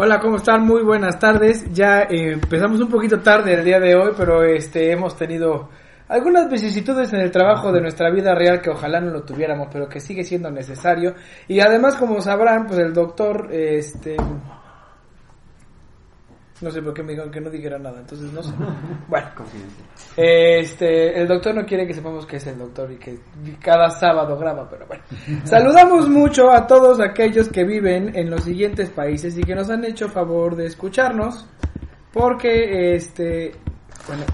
[0.00, 0.64] Hola, ¿cómo están?
[0.64, 1.72] Muy buenas tardes.
[1.72, 5.70] Ya eh, empezamos un poquito tarde el día de hoy, pero este hemos tenido
[6.06, 9.88] algunas vicisitudes en el trabajo de nuestra vida real que ojalá no lo tuviéramos, pero
[9.88, 11.16] que sigue siendo necesario.
[11.48, 14.14] Y además, como sabrán, pues el doctor este
[16.60, 18.52] no sé por qué me dijeron que no dijera nada, entonces no sé.
[19.08, 19.28] Bueno,
[20.16, 23.18] este, el doctor no quiere que sepamos que es el doctor y que
[23.60, 25.02] cada sábado graba, pero bueno.
[25.44, 29.84] Saludamos mucho a todos aquellos que viven en los siguientes países y que nos han
[29.84, 31.46] hecho favor de escucharnos,
[32.12, 33.52] porque, este,
[34.06, 34.24] bueno,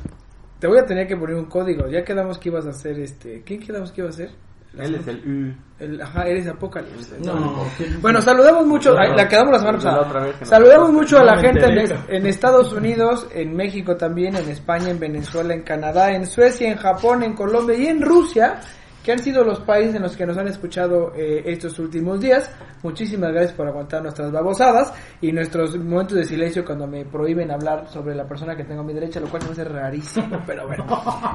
[0.59, 1.89] te voy a tener que poner un código.
[1.89, 4.31] Ya quedamos que ibas a hacer, este, ¿quién quedamos que iba a hacer?
[4.79, 5.55] Él es el U.
[5.79, 7.15] El, ajá, eres Apocalipsis.
[7.25, 7.65] No,
[8.01, 10.31] Bueno, saludamos mucho, No, la quedamos la semana pasada.
[10.41, 10.47] no.
[10.47, 11.65] Saludamos mucho a la gente
[12.09, 16.77] en Estados Unidos, en México también, en España, en Venezuela, en Canadá, en Suecia, en
[16.77, 18.61] Japón, en Colombia y en Rusia,
[19.03, 22.51] que han sido los países en los que nos han escuchado eh, estos últimos días.
[22.83, 27.87] Muchísimas gracias por aguantar nuestras babosadas y nuestros momentos de silencio cuando me prohíben hablar
[27.89, 30.87] sobre la persona que tengo a mi derecha, lo cual me hace rarísimo, pero bueno.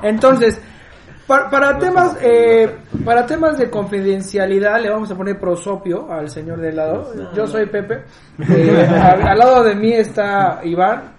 [0.01, 0.59] Entonces,
[1.29, 6.59] para, para temas eh, para temas de confidencialidad le vamos a poner prosopio al señor
[6.59, 7.13] de lado.
[7.35, 8.03] Yo soy Pepe.
[8.49, 11.13] Eh, al, al lado de mí está Iván.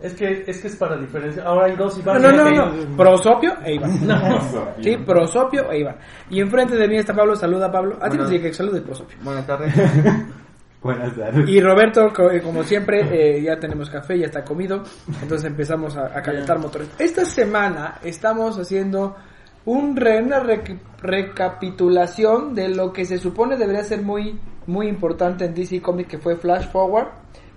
[0.00, 1.46] Es que, es que es para diferenciar.
[1.46, 2.22] Ahora hay dos No, Iván.
[2.22, 2.96] no, no, no.
[2.96, 4.06] Prosopio e Iván.
[4.06, 4.74] No.
[4.82, 5.96] Sí, prosopio e Iván.
[6.28, 7.34] Y enfrente de mí está Pablo.
[7.36, 7.96] Saluda Pablo.
[8.02, 9.16] A ti no tiene que salude prosopio.
[9.22, 9.72] Buenas tardes.
[10.82, 11.48] Buenas tardes.
[11.48, 13.00] Y Roberto, eh, como siempre,
[13.38, 14.82] eh, ya tenemos café, ya está comido,
[15.20, 16.88] entonces empezamos a, a calentar motores.
[16.98, 19.16] Esta semana estamos haciendo
[19.66, 25.44] un re- una rec- recapitulación de lo que se supone debería ser muy, muy importante
[25.44, 27.08] en DC Comics, que fue Flash Forward,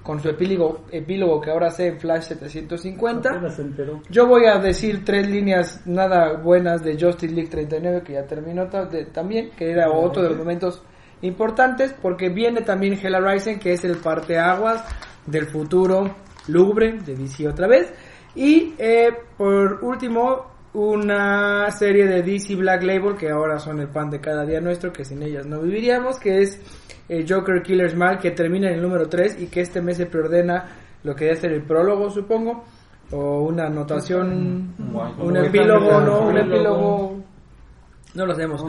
[0.04, 3.30] con su epílogo, epílogo que ahora hace en Flash 750.
[3.30, 4.02] Apenas se enteró.
[4.10, 8.66] Yo voy a decir tres líneas nada buenas de Justice League 39 que ya terminó
[8.66, 10.82] de- también, que era otro de los momentos
[11.22, 14.84] importantes, porque viene también Hell Rising, que es el parteaguas
[15.28, 16.16] del futuro
[16.48, 17.94] lúgubre de DC otra vez.
[18.36, 24.10] Y eh, por último, una serie de DC Black Label, que ahora son el pan
[24.10, 26.62] de cada día nuestro, que sin ellas no viviríamos, que es
[27.10, 30.06] eh, Joker Killer's Mal, que termina en el número 3 y que este mes se
[30.06, 30.66] preordena
[31.04, 32.64] lo que debe ser el prólogo, supongo,
[33.12, 34.76] o una anotación,
[35.20, 36.20] un epílogo, ¿no?
[36.28, 37.18] Un epílogo,
[38.14, 38.62] no lo sabemos.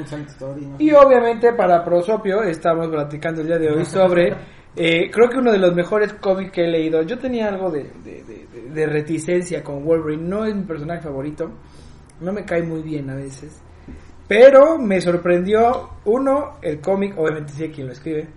[0.79, 4.29] Y obviamente para Prosopio estamos platicando el día de hoy sobre,
[4.77, 7.03] eh, creo que uno de los mejores cómics que he leído.
[7.03, 11.51] Yo tenía algo de, de, de- de reticencia con Wolverine, no es mi personaje favorito,
[12.21, 13.63] no me cae muy bien a veces.
[14.29, 18.29] Pero me sorprendió, uno, el cómic, obviamente sé quién lo escribe.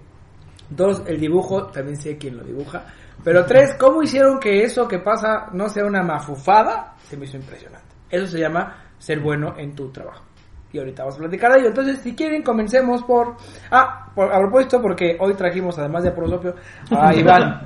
[0.70, 2.86] Dos, el dibujo, también sé quién lo dibuja.
[3.24, 7.38] Pero tres, cómo hicieron que eso que pasa no sea una mafufada, se me hizo
[7.38, 7.88] impresionante.
[8.10, 10.24] Eso se llama ser bueno en tu trabajo.
[10.72, 11.68] Y ahorita vamos a platicar de ello.
[11.68, 13.36] Entonces, si quieren, comencemos por...
[13.70, 16.56] Ah, por, a propósito, porque hoy trajimos, además de Prosopio,
[16.90, 17.62] a Iván,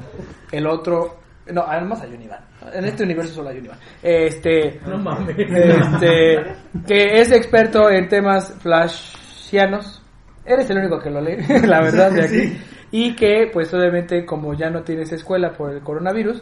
[0.51, 1.26] el otro...
[1.51, 2.39] No, además hay un Iván.
[2.73, 3.79] En este universo solo hay un Iván.
[4.01, 4.79] Este...
[4.85, 5.35] No mames.
[5.37, 10.03] Este, que es experto en temas flashianos.
[10.45, 12.61] Eres el único que lo lee, la verdad, de aquí.
[12.91, 16.41] Y que, pues, obviamente, como ya no tienes escuela por el coronavirus,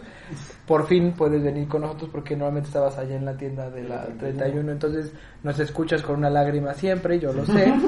[0.66, 4.06] por fin puedes venir con nosotros porque normalmente estabas allá en la tienda de la
[4.06, 5.12] 31, entonces
[5.44, 7.74] nos escuchas con una lágrima siempre, yo lo sé.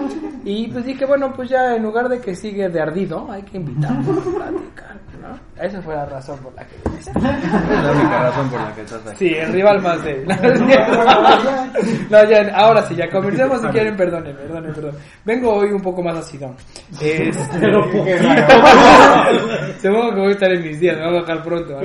[0.45, 3.57] Y pues dije, bueno, pues ya en lugar de que sigue de ardido, hay que
[3.57, 5.37] invitarlo a platicar, ¿no?
[5.61, 6.99] Esa fue la razón por la que vine.
[6.99, 7.13] Es
[7.83, 9.17] la única razón por la que estás aquí.
[9.17, 10.25] Sí, el rival más de.
[12.09, 14.95] No, ya, ahora sí, ya comencemos si quieren, perdonen, perdonen, perdón.
[15.25, 16.55] Vengo hoy un poco más acidón.
[17.01, 17.33] Este,
[19.81, 21.77] Supongo que voy a estar en mis días, me voy a bajar pronto.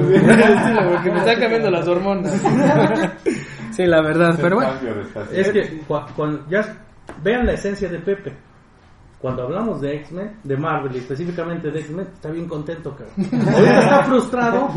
[0.90, 2.32] Porque me están cambiando las hormonas.
[3.72, 4.70] Sí, la verdad, pero bueno.
[5.32, 6.60] Es que cua- cuando ya
[7.22, 8.32] vean la esencia de Pepe.
[9.18, 13.14] Cuando hablamos de X-Men, de Marvel y específicamente de X-Men, está bien contento, cabrón.
[13.54, 14.68] Ahorita está frustrado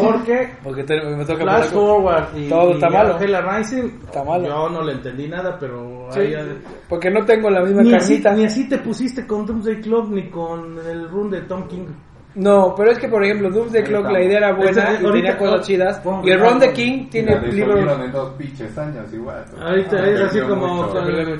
[0.00, 3.18] porque Porque te- me toca Flash Forward y, Todo y está malo.
[3.20, 4.46] Hell Rising, Está malo.
[4.46, 8.22] yo no le entendí nada, pero Sí, ahí- porque no tengo la misma ni, así,
[8.22, 8.32] carnita.
[8.34, 11.86] ni así te pusiste con Doomsday Club ni con el run de Tom King.
[12.34, 15.66] No, pero es que por ejemplo Doomsday Clock la idea era buena y tenía cosas
[15.66, 19.44] chidas y el Ron the King tiene libros en dos pinches años igual.
[19.60, 20.92] Ahorita Ah, es así como.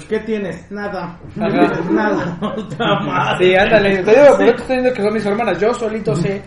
[0.09, 0.71] ¿qué tienes?
[0.71, 1.17] Nada.
[1.41, 1.81] Ajá.
[1.91, 2.39] Nada.
[3.05, 3.47] Madre.
[3.47, 6.43] Sí, ándale, te digo, por eso estoy diciendo que son mis hermanas, yo solito sé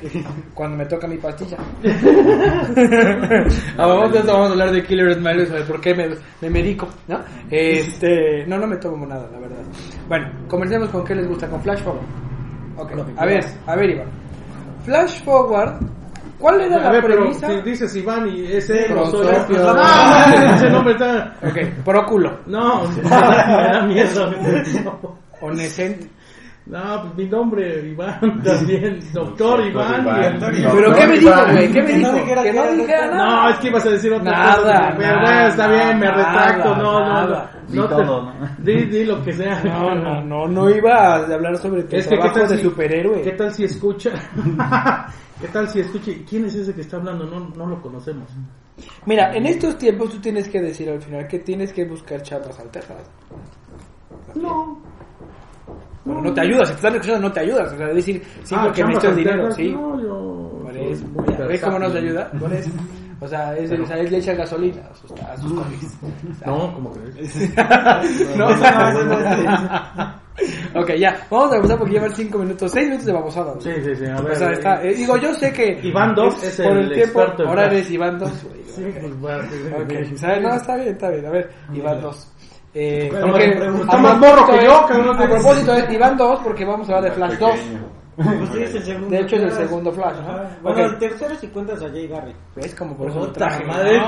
[0.53, 1.57] cuando me toca mi pastilla.
[3.77, 6.09] Ah, vamos, a hablar de Killer Smiley, sobre por qué me,
[6.41, 7.19] me medico, ¿no?
[7.49, 9.57] Este, no, no me tomo nada, la verdad.
[10.07, 12.05] Bueno, comencemos con qué les gusta, con Flash Forward.
[12.77, 14.22] Ok, a ver, a ver Iván.
[14.85, 15.75] Flash Forward,
[16.39, 17.47] ¿cuál era A la ver, pero premisa?
[17.47, 19.57] si dices Iván y es él, o soy Prosopio.
[19.57, 19.73] yo.
[19.73, 21.33] No, ese nombre está...
[21.43, 24.33] Ok, próculo, No, me da miedo.
[25.41, 26.09] onescente.
[26.65, 30.05] No, pues mi nombre, Iván, también, doctor Iván.
[30.49, 31.71] ¿Pero qué me dijo, güey?
[31.73, 32.25] ¿Qué me Que no dijo?
[32.25, 33.17] Que que no era dijera doctor.
[33.17, 33.25] nada.
[33.43, 34.93] No, es que ibas a decir otra Nada, cosa.
[34.97, 36.75] Pero nada, bueno, está bien, me nada, retracto.
[36.77, 37.43] No, no,
[37.75, 37.83] no.
[37.83, 37.95] nada.
[37.95, 38.33] Di no te- todo, ¿no?
[38.59, 39.63] Di, di lo que sea.
[39.63, 42.57] No, no, no, no iba a hablar sobre tu Es que, ¿qué trabajo tal de
[42.57, 43.21] si, superhéroe.
[43.21, 44.11] ¿Qué tal si escucha?
[45.41, 46.11] ¿Qué tal si escucha?
[46.29, 47.25] ¿Quién es ese que está hablando?
[47.25, 48.29] No, no lo conocemos.
[49.05, 52.59] Mira, en estos tiempos tú tienes que decir al final que tienes que buscar chapas
[52.59, 53.09] alternas.
[54.35, 54.79] No.
[56.05, 57.71] Bueno, no te ayudas, si te están escuchando no te ayudas.
[57.73, 59.71] O sea, es decir, sí, porque chambas necesito el dinero, sí.
[59.71, 60.59] No, yo.
[60.63, 61.05] Por soy eso.
[61.07, 62.31] muy ¿Ves cómo nos ayuda?
[62.31, 62.69] Por eso.
[63.23, 65.97] O sea, es, o sea, él le echa gasolina a sus, a sus cómics.
[66.45, 67.33] No, como crees.
[68.35, 68.47] No,
[70.81, 73.53] ok, ya, vamos a empezar porque llevan 5 minutos, 6 minutos de babosada.
[73.59, 74.05] Sí, sí, sí.
[74.05, 74.31] A ver.
[74.31, 77.21] O sea, está, eh, digo, yo sé que Iván dos es por el el tiempo,
[77.21, 78.31] experto ahora eres Iván 2.
[78.75, 80.17] Sí, pues, bueno, sí, sí, Ok, sí.
[80.17, 80.41] ¿sabes?
[80.41, 81.25] No, está bien, está bien.
[81.25, 82.29] A ver, Iván 2.
[82.75, 83.11] Eh,
[83.81, 86.95] Está más morro que yo, es- cabrón, A propósito es Iván 2 porque vamos a
[86.95, 87.51] hablar de Flash 2.
[88.15, 89.09] Pues sí, es el segundo.
[89.09, 89.63] De hecho, es el Flash.
[89.67, 90.49] segundo Flash, Ajá.
[90.61, 90.91] Bueno, Ok.
[90.93, 92.35] el tercero si cuentas a Jay Garrick.
[92.55, 92.75] ¿Ves?
[92.75, 93.65] Como por eso lo Puta traje.
[93.65, 93.99] madre.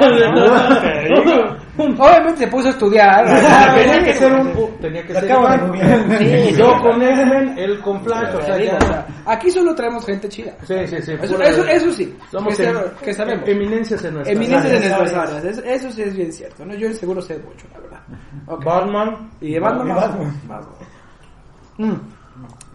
[1.77, 3.25] No, Obviamente se puso a estudiar.
[3.75, 4.47] Tenía que ser un.
[4.55, 6.17] uh, Tenía que ser acabo de.
[6.51, 8.35] Sí, Yo con X-Men, él con Flash.
[8.35, 8.85] O sea, Te digo, ya.
[8.85, 10.53] o sea, Aquí solo traemos gente chida.
[10.67, 11.11] Sí, sí, sí.
[11.19, 12.15] Eso, pura- eso, eso sí.
[12.31, 13.47] Somos que, em- sab- que sabemos.
[13.49, 14.99] Eminencias en nuestra Eminencias en áreas.
[14.99, 15.45] nuestras áreas.
[15.45, 16.63] Eso, eso sí es bien cierto.
[16.65, 16.75] ¿no?
[16.75, 17.99] Yo seguro sé mucho, la verdad.
[18.47, 18.63] Ok.
[18.63, 19.31] Batman.
[19.41, 19.95] Y de Batman.
[19.95, 20.33] Batman.
[21.77, 21.93] Mm.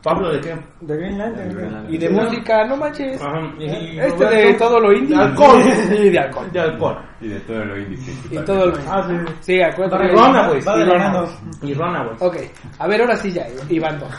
[0.03, 0.57] Pablo de qué?
[0.81, 1.87] De Green Lantern.
[1.93, 3.21] Y de música, no manches.
[3.21, 5.15] Ajá, y- Este de todo lo indie.
[5.17, 5.61] De alcohol.
[5.99, 6.51] Y de alcohol.
[6.53, 6.97] De alcohol.
[7.21, 7.99] Y de todo lo indie.
[8.31, 9.35] Y todo lo Ah, sí, sí.
[9.41, 10.05] Sí, acuérdate.
[10.07, 10.65] Y Runaways.
[10.65, 11.31] Y la Runaways.
[11.63, 12.23] Y Runaways.
[12.23, 12.37] Ok,
[12.79, 14.01] a ver, ahora sí ya, Iván.
[14.01, 14.11] dos.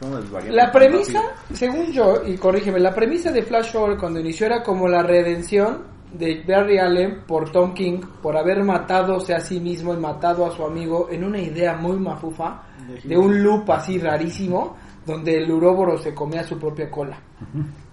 [0.00, 1.20] Somos variantes La premisa,
[1.52, 5.82] según yo, y corrígeme, la premisa de Flash Forward cuando inició era como la redención
[6.12, 10.50] de Barry Allen por Tom King por haber matadose a sí mismo y matado a
[10.50, 12.62] su amigo en una idea muy mafufa
[13.04, 17.18] de un loop así rarísimo donde el uróboro se comía su propia cola.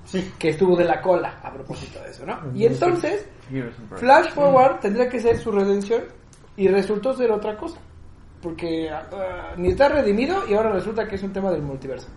[0.03, 2.37] Sí, que estuvo de la cola a propósito de eso, ¿no?
[2.53, 3.27] Y entonces,
[3.95, 6.03] Flash Forward tendría que ser su redención
[6.57, 7.79] y resultó ser otra cosa.
[8.41, 12.09] Porque ah, ni está redimido y ahora resulta que es un tema del multiverso.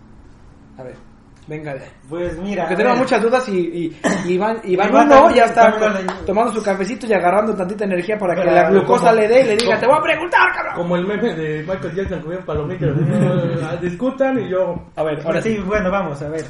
[0.77, 0.95] A ver,
[1.49, 1.75] venga.
[2.07, 2.63] Pues mira.
[2.63, 5.75] Porque tenemos muchas dudas y, y, y Iván, Iván Iván uno ya está
[6.25, 9.57] tomando su cafecito y agarrando tantita energía para que la glucosa le dé y le
[9.57, 10.75] diga, te voy a preguntar, cabrón.
[10.75, 12.89] Como el meme de Michael Jackson que palomitas.
[13.61, 14.75] Ah, Discutan y yo.
[14.95, 16.45] A ver, ahora sí, bueno, vamos a ver.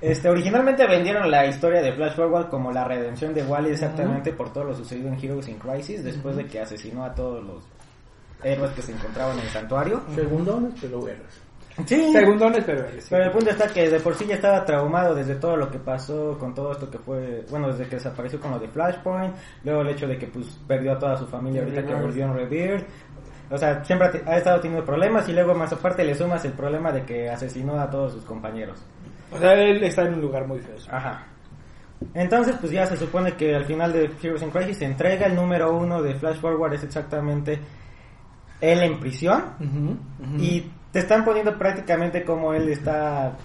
[0.00, 4.52] Este, originalmente vendieron la historia de Flash Forward como la redención de Wally exactamente por
[4.52, 7.64] todo lo sucedido en Heroes in Crisis después de que asesinó a todos los
[8.42, 10.02] héroes que se encontraban en el santuario.
[10.14, 11.40] Segundones, pero héroes.
[11.86, 12.12] Sí.
[12.12, 13.06] Segundones, pero sí.
[13.08, 15.78] Pero el punto está que de por sí ya estaba traumado desde todo lo que
[15.78, 19.34] pasó con todo esto que fue, bueno, desde que desapareció con lo de Flashpoint,
[19.64, 22.34] luego el hecho de que pues perdió a toda su familia ahorita que volvió en
[22.34, 22.86] Rebirth.
[23.50, 26.92] O sea, siempre ha estado teniendo problemas y luego más aparte le sumas el problema
[26.92, 28.80] de que asesinó a todos sus compañeros.
[29.32, 30.76] O sea, él está en un lugar muy feo.
[30.90, 31.26] Ajá.
[32.14, 35.34] Entonces, pues ya se supone que al final de Heroes in Crisis se entrega el
[35.34, 37.58] número uno de Flash Forward, es exactamente
[38.60, 40.08] él en prisión.
[40.38, 43.36] Y te están poniendo prácticamente como él está,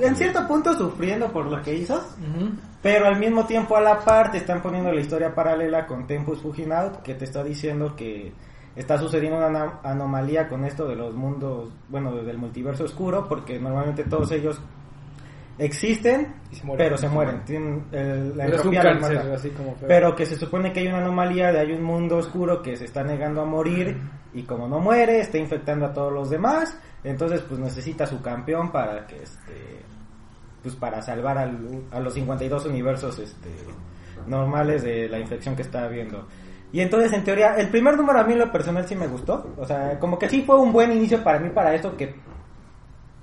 [0.00, 2.02] en cierto punto, sufriendo por lo que hizo.
[2.82, 6.40] Pero al mismo tiempo, a la par, te están poniendo la historia paralela con Tempus
[6.42, 8.32] Fuging Out, que te está diciendo que
[8.76, 14.04] está sucediendo una anomalía con esto de los mundos, bueno, del multiverso oscuro, porque normalmente
[14.04, 14.60] todos ellos
[15.58, 16.86] existen, Y se mueren.
[16.86, 17.44] pero se mueren.
[17.44, 19.34] Tienen el- la Pero es un entropía los cáncer, mata.
[19.34, 19.88] así como feo.
[19.88, 22.84] Pero que se supone que hay una anomalía de hay un mundo oscuro que se
[22.84, 23.96] está negando a morir
[24.34, 28.70] y como no muere, está infectando a todos los demás, entonces pues necesita su campeón
[28.70, 29.78] para que este
[30.62, 33.48] pues para salvar al- a los 52 universos este
[34.26, 36.26] normales de la infección que está habiendo.
[36.72, 39.54] Y entonces en teoría el primer número a mí en lo personal sí me gustó,
[39.56, 42.14] o sea, como que sí fue un buen inicio para mí para esto que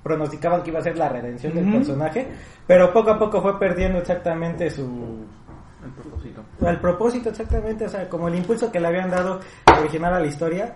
[0.01, 2.27] pronosticaban que iba a ser la redención del personaje,
[2.67, 5.25] pero poco a poco fue perdiendo exactamente su.
[6.65, 9.39] Al propósito exactamente, o sea, como el impulso que le habían dado
[9.79, 10.75] original a la historia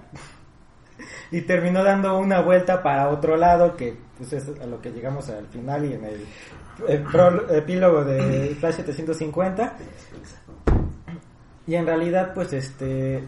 [1.32, 5.30] y terminó dando una vuelta para otro lado que pues es a lo que llegamos
[5.30, 9.74] al final y en el pro- epílogo de Flash 750.
[11.68, 13.24] Y en realidad, pues este.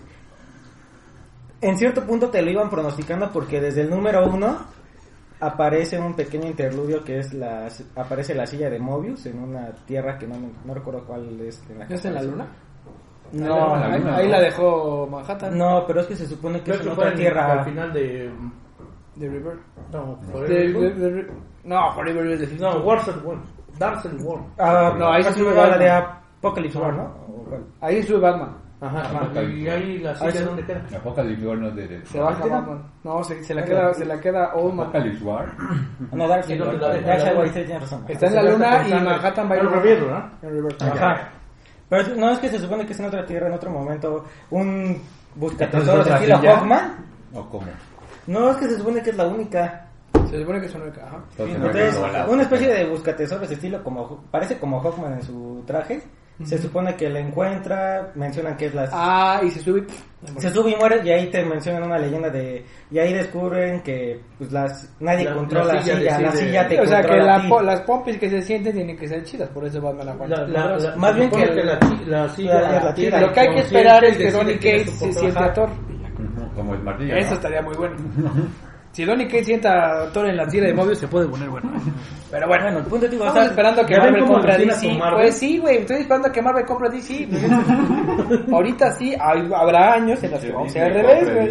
[1.62, 4.65] En cierto punto te lo iban pronosticando porque desde el número uno
[5.41, 7.67] aparece un pequeño interludio que es la.
[7.95, 11.67] Aparece la silla de Mobius en una tierra que no, me- no recuerdo cuál es.
[11.67, 12.48] de ¿No está en la luna?
[13.33, 14.31] No, No, la ahí, luna, ahí ¿no?
[14.31, 15.57] la dejó Manhattan.
[15.57, 17.51] no, pero es que se supone que es en otra en- tierra.
[17.60, 18.31] al final de.
[19.15, 19.57] De River.
[19.91, 20.17] No,
[20.48, 21.31] De- de- de-
[21.65, 21.93] no,
[22.60, 23.38] No, Wars at War.
[23.77, 24.39] Darcel War.
[24.60, 25.89] Ah, No, ahí ahí se sube la de.
[25.89, 27.12] Apocalypse War, ¿no?
[27.81, 28.55] Ahí sube Batman.
[28.81, 30.81] Ajá, y ahí la silla se- dónde queda.
[30.97, 31.88] Apocalypse War no es de...
[31.88, 32.83] de- Se baja Batman.
[33.03, 34.88] No, se, se la queda, se la queda Oldman.
[34.88, 35.45] Apocalypse War.
[36.11, 36.61] No, Darkseid.
[36.61, 38.05] Sí, tienes razón.
[38.07, 40.31] Está en la luna y Manhattan va a ir River, ¿no?
[40.41, 40.75] En River.
[40.81, 41.29] Ajá.
[41.89, 44.25] Pero es- no es que se supone que es en otra tierra, en otro momento,
[44.50, 45.00] un
[45.35, 46.38] buscatesoros ¿otra estilo?
[46.38, 46.95] Hawkman.
[47.33, 47.67] ¿O cómo?
[48.27, 49.85] No, es que se supone que es la única.
[50.29, 51.19] Se supone que es una Ajá.
[51.38, 56.01] Entonces, una especie de buscatesoros estilo como, parece como Hawkman en su traje.
[56.45, 58.89] Se supone que la encuentra, mencionan que es la...
[58.91, 59.86] Ah, y se sube.
[60.38, 62.63] Se sube y muere y ahí te mencionan una leyenda de...
[62.91, 66.67] Y ahí descubren que pues las nadie La- controla la la silla silla, la silla
[66.67, 69.24] te O sea que a la po- las pompis que se sienten tienen que ser
[69.24, 70.41] chidas, por eso Batman aguanta.
[70.48, 73.21] La- la- la- Más bien que la, la silla la- la tiene tira.
[73.27, 75.53] Lo que hay que esperar es y que Donny Cates se a.
[75.53, 75.69] Thor.
[75.69, 77.15] Ujú, Como el martillo.
[77.15, 77.36] Eso ¿no?
[77.36, 77.95] estaría muy bueno.
[78.91, 81.71] Si Donny Cates sienta a Thor en la tira de Mobius, se puede poner bueno.
[82.29, 85.00] Pero bueno, Bueno, el punto digo, estamos esperando que ¿ya ven Marvel compre DC.
[85.13, 87.27] Pues sí, güey, estoy esperando a que Marvel compre a DC.
[88.51, 91.48] Ahorita sí, hay- habrá años en los que vamos a al revés, güey.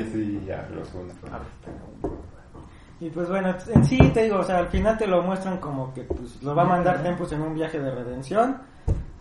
[3.00, 5.92] Y pues bueno, en sí te digo, o sea, al final te lo muestran como
[5.94, 8.58] que pues lo va a mandar Tempus en un viaje de redención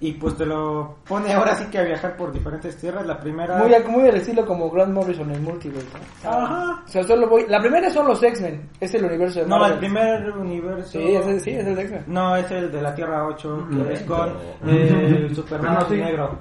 [0.01, 3.05] y pues te lo pone ahora sí que a viajar por diferentes tierras.
[3.05, 5.87] La primera Muy, al- muy al estilo como Grant Morrison en Multiverse.
[6.23, 6.29] ¿no?
[6.29, 6.81] Ajá.
[6.85, 7.45] O sea, solo voy.
[7.49, 8.69] La primera son los X-Men.
[8.79, 10.91] Es el universo de No, el primer universo.
[10.99, 12.03] Sí, es el, sí, es el de X-Men.
[12.07, 14.29] No, es el de la Tierra 8, que es con
[14.67, 15.95] eh, Superman Ah, no, sí.
[15.97, 16.39] negro.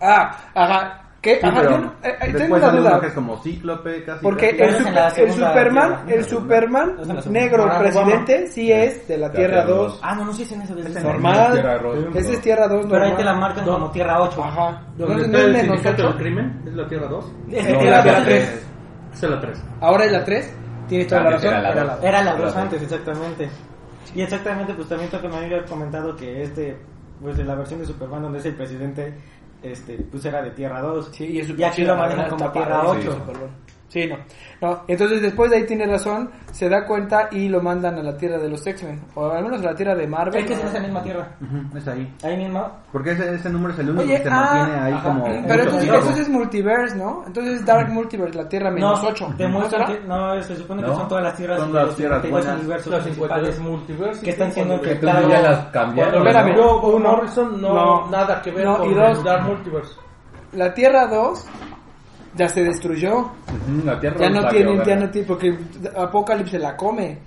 [0.00, 1.09] Ah, ajá.
[1.20, 1.38] ¿Qué?
[1.38, 3.00] Sí, Ajá, yo eh, eh, tengo una duda.
[3.00, 4.22] que es como cíclope, casi.
[4.22, 4.62] Porque casi.
[4.62, 6.20] el, es la el segunda Superman, tierra.
[6.20, 10.00] el Superman Es la negro Barack presidente sí es de la La Tierra Tierra 2.
[10.02, 12.10] Ah, no, no, sí es en esa de Tierra Normal.
[12.14, 13.50] Ese es Tierra 2 Pero ahí te la normal.
[13.54, 14.44] marcan como Tierra 8.
[14.44, 14.82] Ajá.
[14.96, 16.16] No, ¿Dónde no está es menos sindicato del 8.
[16.18, 16.62] crimen?
[16.66, 17.32] ¿Es la Tierra 2?
[17.50, 18.66] Es la la Tierra 3.
[19.12, 19.64] Es la 3.
[19.82, 20.54] Ahora es la 3.
[20.88, 21.60] Tienes toda la Antes razón.
[21.60, 22.02] era la Era dos.
[22.02, 23.50] la Era la Era 2 la antes, exactamente.
[24.14, 26.76] Y exactamente, pues también Toque me había comentado que este,
[27.20, 29.14] pues en la versión de Superman donde es el presidente,
[29.62, 31.10] este, pues era de Tierra 2.
[31.12, 33.24] Sí, y, Y aquí lo manejan como Tierra padre, 8.
[33.90, 34.16] Sí, no.
[34.62, 34.82] no.
[34.88, 38.38] Entonces después de ahí tiene razón, se da cuenta y lo mandan a la Tierra
[38.38, 39.02] de los X-Men.
[39.14, 40.40] O al menos a la Tierra de Marvel.
[40.40, 41.28] Es que es en esa misma Tierra.
[41.42, 42.14] Ujú, es ahí.
[42.22, 42.70] Ahí mismo.
[42.90, 45.02] Porque ese, ese número es el único Oye, que te ah, mantiene ahí ajá.
[45.02, 45.24] como.
[45.24, 47.22] Pero entonces, entonces es multiverse, ¿no?
[47.26, 49.34] Entonces es Dark Multiverse, la Tierra menos no, 8.
[49.36, 51.86] te muestran que, no, se supone que No, son todas las tierras son de las
[51.88, 52.60] los tierras 52 buenas.
[52.60, 53.70] universos Las 52 principales.
[53.70, 54.22] multiversos.
[54.24, 56.26] Que están siendo cada ya las cambiaron.
[56.26, 56.50] Espérame.
[56.50, 56.56] ¿no?
[56.56, 57.10] Yo, Uno.
[57.12, 58.10] Morrison, no, No.
[58.10, 59.24] nada que ver No, con y dos.
[59.24, 59.94] Dark Multiverse.
[60.52, 61.46] La Tierra 2
[62.34, 63.30] ya se destruyó.
[63.84, 65.58] La Tierra Ya no tienen, ya no tiene, porque
[65.96, 67.18] Apocalypse la come.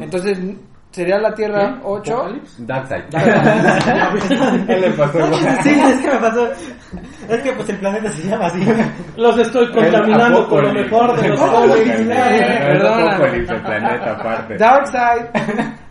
[0.00, 0.38] Entonces
[0.90, 2.14] sería la Tierra 8.
[2.14, 2.64] ¿Apocalypse?
[2.66, 3.04] Darkseid.
[4.66, 5.32] ¿Qué le pasó?
[5.62, 6.48] Sí, es que me pasó.
[7.28, 8.60] Es que pues el planeta se llama así.
[9.16, 11.40] Los estoy contaminando con lo mejor de los.
[11.40, 13.14] Perdona.
[13.14, 14.56] Apocalipsis, el planeta aparte.
[14.58, 15.24] Darkseid.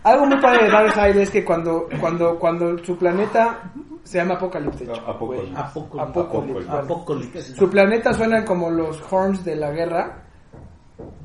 [0.04, 3.58] Algo muy padre de Darkseid es que cuando, cuando, cuando su planeta
[4.04, 4.84] se llama Apocalypse.
[5.06, 5.56] Apocalipsis.
[5.56, 6.00] Apocalypse.
[6.20, 6.52] Apocalypse.
[6.52, 6.72] bueno.
[6.72, 7.42] Apocalypse.
[7.54, 10.24] Su planeta suena como los Horns de la guerra.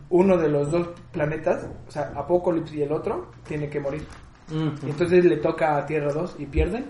[0.10, 4.06] Uno de los dos planetas, o sea, Apocalypse y el otro, tiene que morir.
[4.50, 4.86] Mm.
[4.86, 6.86] Y entonces le toca a Tierra 2 y pierden.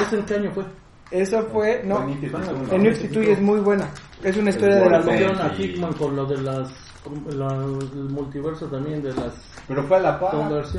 [0.00, 0.64] ¿Ese en qué año fue?
[1.10, 2.78] Eso fue, no, Fue New 52, en ¿no?
[2.84, 3.88] New 52 es muy buena.
[4.22, 5.10] Es una historia de la Sí.
[5.10, 6.72] a Hickman con lo de las.
[7.34, 9.34] la- el multiverso también de las
[9.66, 10.32] Pero fue a la par.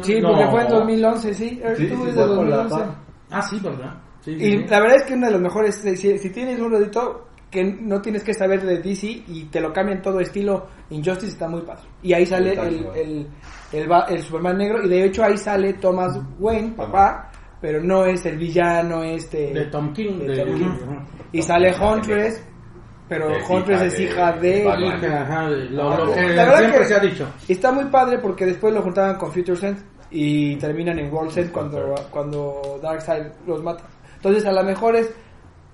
[0.04, 0.30] Sí, No.
[0.30, 1.60] porque fue en 2011, sí.
[1.64, 2.86] Earth Sí, 2 sí, es de fue por la 2011.
[2.86, 2.96] par.
[3.32, 3.94] Ah, sí, ¿verdad?
[4.22, 4.66] Sí, Y sí.
[4.70, 8.02] la verdad es que una de las mejores, si, si tienes un rodito que no
[8.02, 11.82] tienes que saber de DC y te lo cambian todo estilo Injustice, está muy padre.
[12.04, 13.28] Y ahí sale el, el,
[13.74, 18.26] el, el Superman negro y de hecho ahí sale Thomas Wayne, papá, pero no es
[18.26, 19.54] el villano este...
[19.54, 20.20] De Tom King.
[20.20, 20.66] de de- Tom King.
[20.66, 20.96] Ujú.
[21.34, 22.42] Y sale Huntress,
[23.10, 24.64] pero Es Huntress es hija de...
[24.64, 25.06] Batman.
[25.14, 27.28] Ajá, de- lo, lo que La verdad siempre que- se ha dicho.
[27.50, 31.32] Y está muy padre porque después lo juntaban con Future Sense y terminan en World
[31.32, 33.84] Sense cuando, cuando Darkseid los mata.
[34.22, 35.12] Entonces a lo mejor es...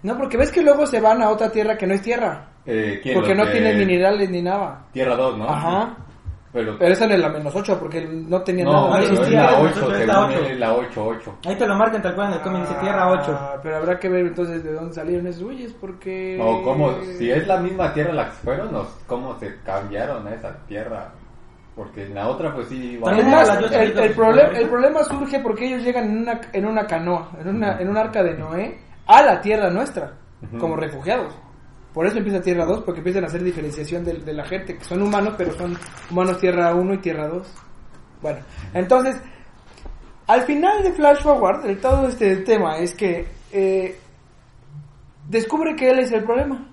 [0.04, 2.48] No, porque ves que luego se van a otra tierra que no es tierra.
[2.66, 3.16] Eh, ¿quién?
[3.16, 4.86] Porque no de tienen minerales ni nada.
[4.94, 5.50] Tierra 2, ¿no?
[5.50, 5.98] Ajá.
[6.54, 8.88] Pero, Pero esa no es la menos 8 porque no tenía no, nada.
[8.90, 10.40] no existía, la no 8, existía, es según la ocho.
[10.40, 11.38] él es la 8, 8.
[11.46, 13.24] Ahí te lo marcan tal cual en el cómic, dice Tierra 8.
[13.28, 16.38] Ah, pero habrá que ver entonces de dónde salieron esos güeyes porque...
[16.40, 16.94] No, ¿cómo?
[17.18, 21.10] Si es la misma tierra la que fueron, o ¿cómo se cambiaron a esa tierra?
[21.78, 25.40] Porque en la otra, pues sí, También Además, la Justice el, el el problema surge
[25.42, 28.80] porque ellos llegan en una, en una canoa, en, una, en un arca de Noé,
[29.06, 30.14] a la tierra nuestra,
[30.60, 31.36] como refugiados.
[31.94, 34.84] Por eso empieza Tierra 2, porque empiezan a hacer diferenciación de, de la gente, que
[34.84, 35.78] son humanos, pero son
[36.12, 37.48] humanos Tierra 1 y Tierra 2.
[38.22, 38.40] Bueno,
[38.74, 39.22] entonces,
[40.26, 44.00] al final de Flash Forward, el todo este tema es que eh,
[45.30, 46.68] descubre que él es el problema.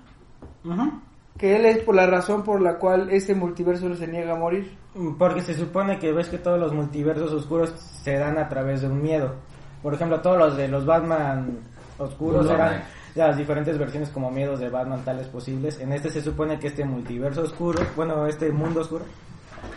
[1.37, 4.77] Que él es por la razón por la cual este multiverso se niega a morir.
[5.17, 7.71] Porque se supone que ves que todos los multiversos oscuros
[8.03, 9.35] se dan a través de un miedo.
[9.83, 11.59] Por ejemplo, todos los de los Batman
[11.97, 12.83] oscuros eran
[13.13, 15.79] las diferentes versiones como miedos de Batman tales posibles.
[15.79, 19.05] En este se supone que este multiverso oscuro, bueno, este mundo oscuro,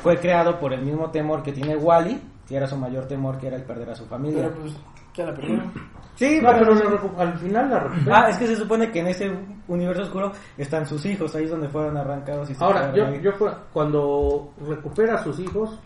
[0.03, 3.49] fue creado por el mismo temor que tiene Wally, que era su mayor temor, que
[3.49, 4.45] era el perder a su familia.
[4.49, 4.73] Pero pues,
[5.19, 5.73] ya la perdieron.
[6.15, 6.75] Sí, No, pero...
[6.75, 8.25] recu- al final la recupera.
[8.25, 9.31] Ah, es que se supone que en ese
[9.69, 13.21] universo oscuro están sus hijos, ahí es donde fueron arrancados y se Ahora, yo, ahí.
[13.23, 13.31] yo
[13.73, 15.79] cuando recupera a sus hijos,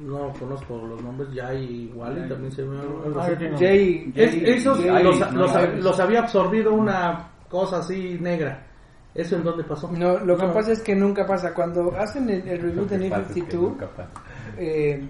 [0.00, 3.32] no conozco los nombres, ya igual y también se ve algo así.
[3.40, 3.58] Ay, no.
[3.58, 5.66] Jay, Es- Jay- esos Jay- los, no, los- no.
[5.82, 8.66] los había absorbido una cosa así negra.
[9.12, 9.90] ¿Eso en dónde pasó?
[9.90, 10.52] No, lo que No.
[10.54, 11.52] pasa es que nunca pasa.
[11.52, 14.10] Cuando hacen el, el reboot de Lo que New pasa es que 52, nunca pasa.
[14.56, 15.04] eh,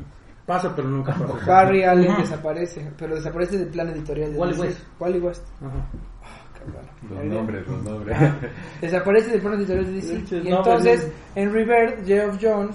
[0.50, 1.38] Pasa, pero nunca pasó.
[1.46, 4.62] Barry Allen desaparece, pero desaparece del plan editorial de Wally DC.
[4.66, 4.80] West.
[4.98, 5.44] Wally West.
[5.60, 5.86] Ajá.
[7.08, 8.18] Los nombres, los nombres.
[8.80, 10.40] Desaparece del plan editorial de DC.
[10.42, 12.74] Y entonces, en Rebirth, Geoff Jones,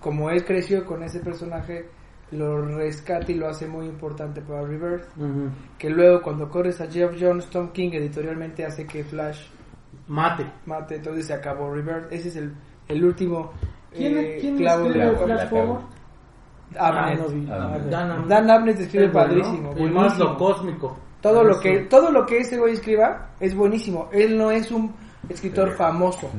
[0.00, 1.88] como él creció con ese personaje,
[2.32, 5.06] lo rescata y lo hace muy importante para Rebirth.
[5.16, 5.50] Ujú.
[5.78, 9.40] Que luego, cuando corres a Geoff Jones, Tom King editorialmente hace que Flash
[10.08, 10.44] Mate.
[10.66, 12.10] mate, entonces se acabó Rebirth.
[12.12, 12.52] Ese es el,
[12.88, 13.52] el último
[13.94, 15.80] ¿Quién, eh, quién clavo de escribe la la-
[16.78, 17.14] Ah,
[17.90, 18.28] Dan Abnett.
[18.28, 19.86] Dan Abnett escribe Es bueno, padrísimo, ¿no?
[19.86, 20.96] Y más lo cósmico.
[21.20, 24.08] Todo lo que todo lo que ese güey escriba es buenísimo.
[24.12, 24.92] Él no es un
[25.28, 26.30] escritor famoso.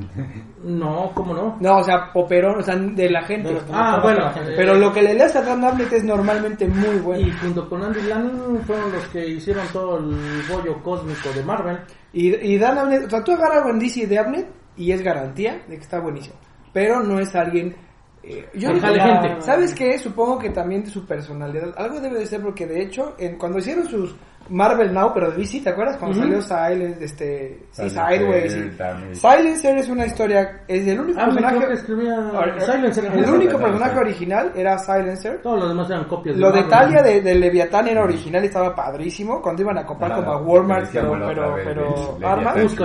[0.64, 1.58] No, ¿cómo no?
[1.60, 3.58] No, o sea, poperón, o sea, de la gente.
[3.72, 4.32] Ah, bueno.
[4.56, 7.28] Pero lo que le leas a Dan Abnett es normalmente muy bueno.
[7.28, 10.16] Y junto con Andy Lanning fueron los que hicieron todo el
[10.50, 11.80] bollo cósmico de Marvel.
[12.12, 15.64] Y, y Dan Abnett, o sea, tú agarras a DC de Abnett y es garantía
[15.68, 16.36] de que está buenísimo.
[16.72, 17.76] Pero no es alguien...
[18.24, 19.42] eh, yo digo, gente.
[19.42, 19.98] ¿Sabes qué?
[20.00, 21.74] Supongo que también de su personalidad.
[21.78, 24.16] Algo debe de ser porque de hecho, en, cuando hicieron sus
[24.50, 25.96] Marvel Now, pero de DC, ¿te acuerdas?
[25.98, 27.60] Cuando salió Silence, este...
[27.72, 28.54] Sí, Sideways.
[28.54, 29.16] y-.
[29.16, 30.64] Silencer es una historia...
[30.68, 31.56] Es el único Ah, personaje...
[31.58, 33.06] creo que escribía Ahora, Silencer.
[33.06, 35.42] El único personaje original era Silencer.
[35.42, 36.70] Todos los demás eran copias Lo de Marvel.
[36.70, 39.42] Talia de, de Leviatán era original y estaba padrísimo.
[39.42, 42.76] Cuando iban a comprar Ah, como a Walmart, pero, pero, vez, pero armas.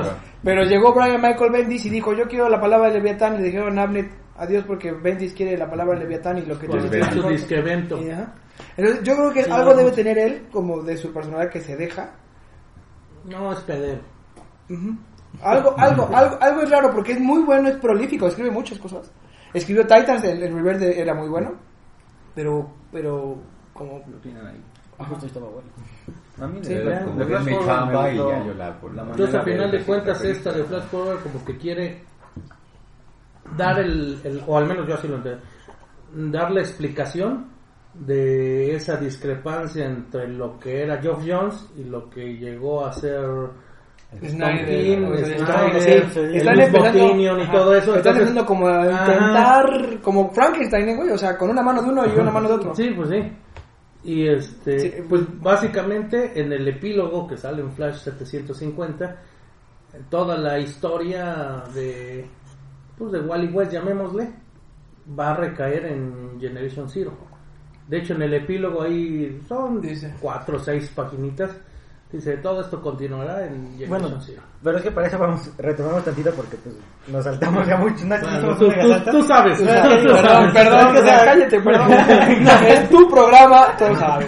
[0.45, 3.35] Pero llegó Brian Michael Bendis y dijo, yo quiero la palabra de Leviatán.
[3.35, 3.77] Y le dijeron
[4.39, 7.01] a adiós porque Bendis quiere la palabra Leviatán y lo que tú Pues dices de
[7.01, 7.33] es hecho, mejor".
[7.33, 8.03] disque evento.
[8.03, 8.35] Y, ajá.
[8.77, 11.61] Entonces yo creo que Sí, algo no, debe tener él como de su personalidad que
[11.61, 12.11] se deja.
[13.25, 14.01] No, es pedero.
[14.71, 14.97] Ujú.
[15.43, 19.11] Algo, algo, algo, algo es raro porque es muy bueno, es prolífico, escribe muchas cosas.
[19.53, 21.53] Escribió Titans, el, el Reverde era muy bueno,
[22.35, 23.37] pero, pero
[23.73, 24.61] como Lo tienen ahí.
[25.09, 25.69] Justo estaba bueno.
[26.41, 27.01] A mí Sí, de-.
[27.05, 29.57] Como Flash Forward me y gustó ya yo la por la la Entonces, a manera
[29.57, 32.03] final de- cuentas, esta de Flash Forward como que quiere
[33.57, 35.43] dar el, el- o al menos yo así lo entiendo,
[36.15, 37.47] dar la explicación
[37.95, 43.27] de esa discrepancia entre lo que era Geoff Jones y lo que llegó a ser
[44.25, 45.27] Snyder, o sea,
[45.81, 45.91] sí,
[46.37, 47.95] están empezando- y ajá, todo eso.
[47.97, 49.13] Están empezando como a Ajá.
[49.13, 52.49] intentar, como Frankenstein, ¿eh, güey, o sea, con una mano de uno y una mano
[52.49, 52.75] de otro.
[52.75, 53.33] Sí, pues sí.
[54.05, 54.93] Y este, Sí.
[55.09, 59.17] pues básicamente en el epílogo que sale en Flash 750,
[60.09, 62.27] toda la historia de,
[62.99, 64.29] pues de Wally West, llamémosle,
[65.19, 67.13] va a recaer en Generation Zero.
[67.87, 70.13] De hecho, en el epílogo ahí son Dice.
[70.21, 71.51] cuatro o seis paginitas.
[72.11, 74.41] Dice, todo esto continuará en Generation Bueno, Zero.
[74.63, 76.75] pero es que para eso vamos, retomamos tantito porque pues
[77.07, 78.05] nos saltamos ya mucho.
[78.07, 79.59] No, Bueno, tú, tú- tú sabes.
[79.59, 81.93] Tú perdón, perdón, que, sea, cállate, perdón.
[82.67, 84.27] es tu programa, tú sabes.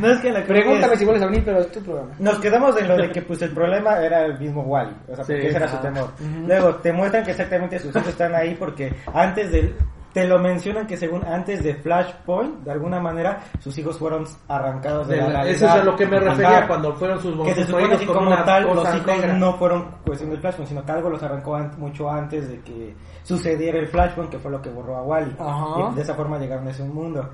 [0.00, 2.10] No es que la Pregúntame es- si vuelves a venir, pero es tu programa.
[2.18, 5.24] Nos quedamos en lo de que pues el problema era el mismo Wally, o sea,
[5.24, 6.10] porque Sí, ese era su temor.
[6.46, 9.74] Luego te muestran que exactamente sus hijos están ahí porque antes del
[10.12, 15.06] te lo mencionan que según antes de Flashpoint, de alguna manera sus hijos fueron arrancados
[15.06, 15.54] de, De la la- realidad.
[15.54, 16.66] Eso es a lo que me refería Ajá.
[16.66, 19.34] cuando fueron sus que se supone que como tal los hijos negra.
[19.34, 22.96] no fueron cuestión del Flashpoint, sino que algo los arrancó an- mucho antes de que
[23.22, 25.36] sucediera el Flashpoint, que fue lo que borró a Wally.
[25.38, 25.90] Ajá.
[25.92, 27.28] Y de esa forma llegaron a ese mundo.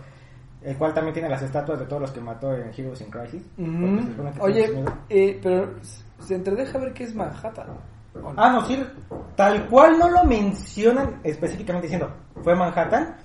[0.65, 3.43] El cual también tiene las estatuas de todos los que mató en Heroes in Crisis.
[4.35, 5.75] que Oye, eh, pero
[6.19, 7.67] se entredeja ver qué es Manhattan.
[8.15, 8.35] ¿o no?
[8.37, 8.83] Ah, no, sí,
[9.37, 12.11] tal cual no lo mencionan específicamente diciendo
[12.43, 13.17] fue Manhattan,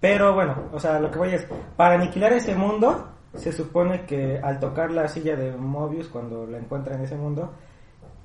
[0.00, 4.38] pero bueno, o sea, lo que voy es, para aniquilar ese mundo, se supone que
[4.38, 7.52] al tocar la silla de Mobius cuando la encuentra en ese mundo,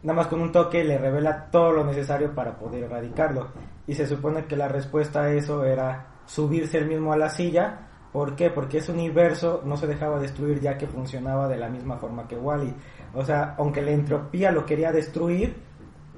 [0.04, 3.48] nada más con un toque le revela todo lo necesario para poder erradicarlo.
[3.88, 7.88] Y se supone que la respuesta a eso era subirse él mismo a la silla.
[8.12, 8.50] ¿Por qué?
[8.50, 12.36] Porque ese universo no se dejaba destruir ya que funcionaba de la misma forma que
[12.36, 12.74] Wally.
[13.14, 15.56] O sea, aunque la entropía lo quería destruir,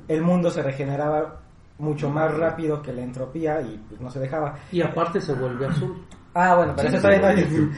[0.07, 1.41] el mundo se regeneraba
[1.77, 4.55] mucho más rápido que la entropía y pues no se dejaba.
[4.71, 6.05] Y aparte se vuelve azul.
[6.33, 7.71] Ah, bueno, pero eso todavía no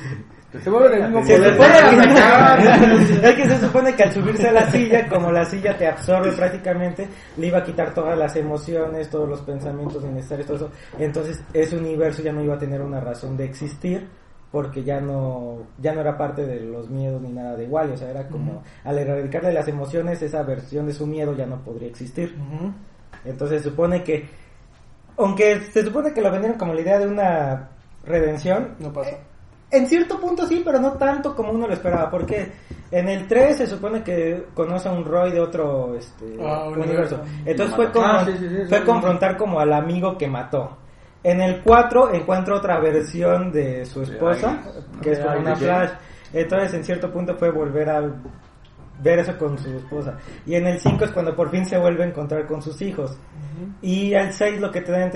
[0.64, 4.70] Se vuelve del mismo Se que, es que se supone que al subirse a la
[4.72, 9.28] silla, como la silla te absorbe prácticamente, le iba a quitar todas las emociones, todos
[9.28, 10.72] los pensamientos innecesarios, todo eso.
[11.00, 14.08] Entonces ese universo ya no iba a tener una razón de existir
[14.52, 17.98] porque ya no ya no era parte de los miedos ni nada de igual, o
[17.98, 21.90] sea, era como al erradicarle las emociones, esa versión de su miedo ya no podría
[21.90, 22.36] existir.
[23.26, 24.30] Entonces se supone que,
[25.18, 27.70] aunque se supone que lo vendieron como la idea de una
[28.06, 29.18] redención, No pasó.
[29.72, 32.52] En cierto punto sí, pero no tanto como uno lo esperaba, porque
[32.92, 37.20] en el 3 se supone que conoce a un Roy de otro este, Ah, universo.
[37.46, 38.84] Entonces fue, Ah, como, sí, sí, sí, fue sí.
[38.86, 40.78] confrontar como al amigo que mató.
[41.24, 44.62] En el 4 encuentra otra versión de su esposa,
[45.02, 45.56] que es como una.
[45.56, 45.90] Flash.
[46.34, 48.02] Entonces en cierto punto fue volver a
[49.02, 50.18] ver eso con su esposa.
[50.46, 53.18] Y en el 5 es cuando por fin se vuelve a encontrar con sus hijos.
[53.82, 55.10] Y al 6 lo que te da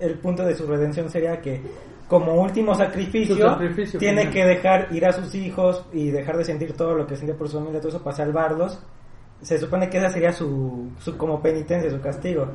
[0.00, 1.62] el punto de su redención sería que
[2.08, 3.56] como último sacrificio,
[3.98, 7.36] tiene que dejar ir a sus hijos y dejar de sentir todo lo que sentía
[7.36, 8.78] por su familia, todo eso para salvarlos.
[9.40, 12.46] Se supone que esa sería su, su como penitencia, su castigo.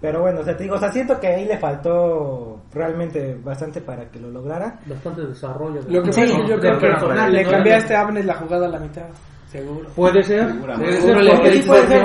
[0.00, 3.80] Pero bueno, o sea, te digo, o sea, siento que ahí le faltó realmente bastante
[3.80, 4.80] para que lo lograra.
[4.86, 5.80] Bastante desarrollo.
[5.82, 6.86] de- Lo que Sí, yo de creo que
[7.30, 9.04] le cambiaste a Abner la jugada a la mitad.
[9.46, 9.88] Seguro.
[9.94, 10.50] Puede ser.
[10.50, 10.90] Seguramente.
[11.00, 12.02] Puede Seguro ser, sí puede ser.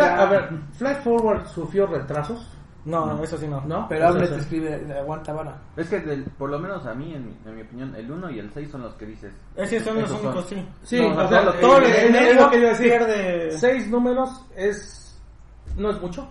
[0.00, 2.53] A ver, Flash Forward sufrió retrasos,
[2.84, 3.60] No, eso sí no.
[3.62, 3.86] ¿no?
[3.88, 5.56] Pero se- te escribe, aguanta vara.
[5.76, 8.30] Es que del- por lo menos a mí, en mi, en mi opinión, el 1
[8.30, 9.32] y el 6 son los que dices.
[9.56, 10.26] Esos son los Esos son.
[10.32, 10.68] únicos, sí.
[10.82, 12.68] Sí, No, o o sea, sea, lo- todo el- el es lo que yo iba
[12.68, 12.86] a decir.
[12.90, 15.18] pierde- Seis números es.
[15.76, 16.28] No es mucho.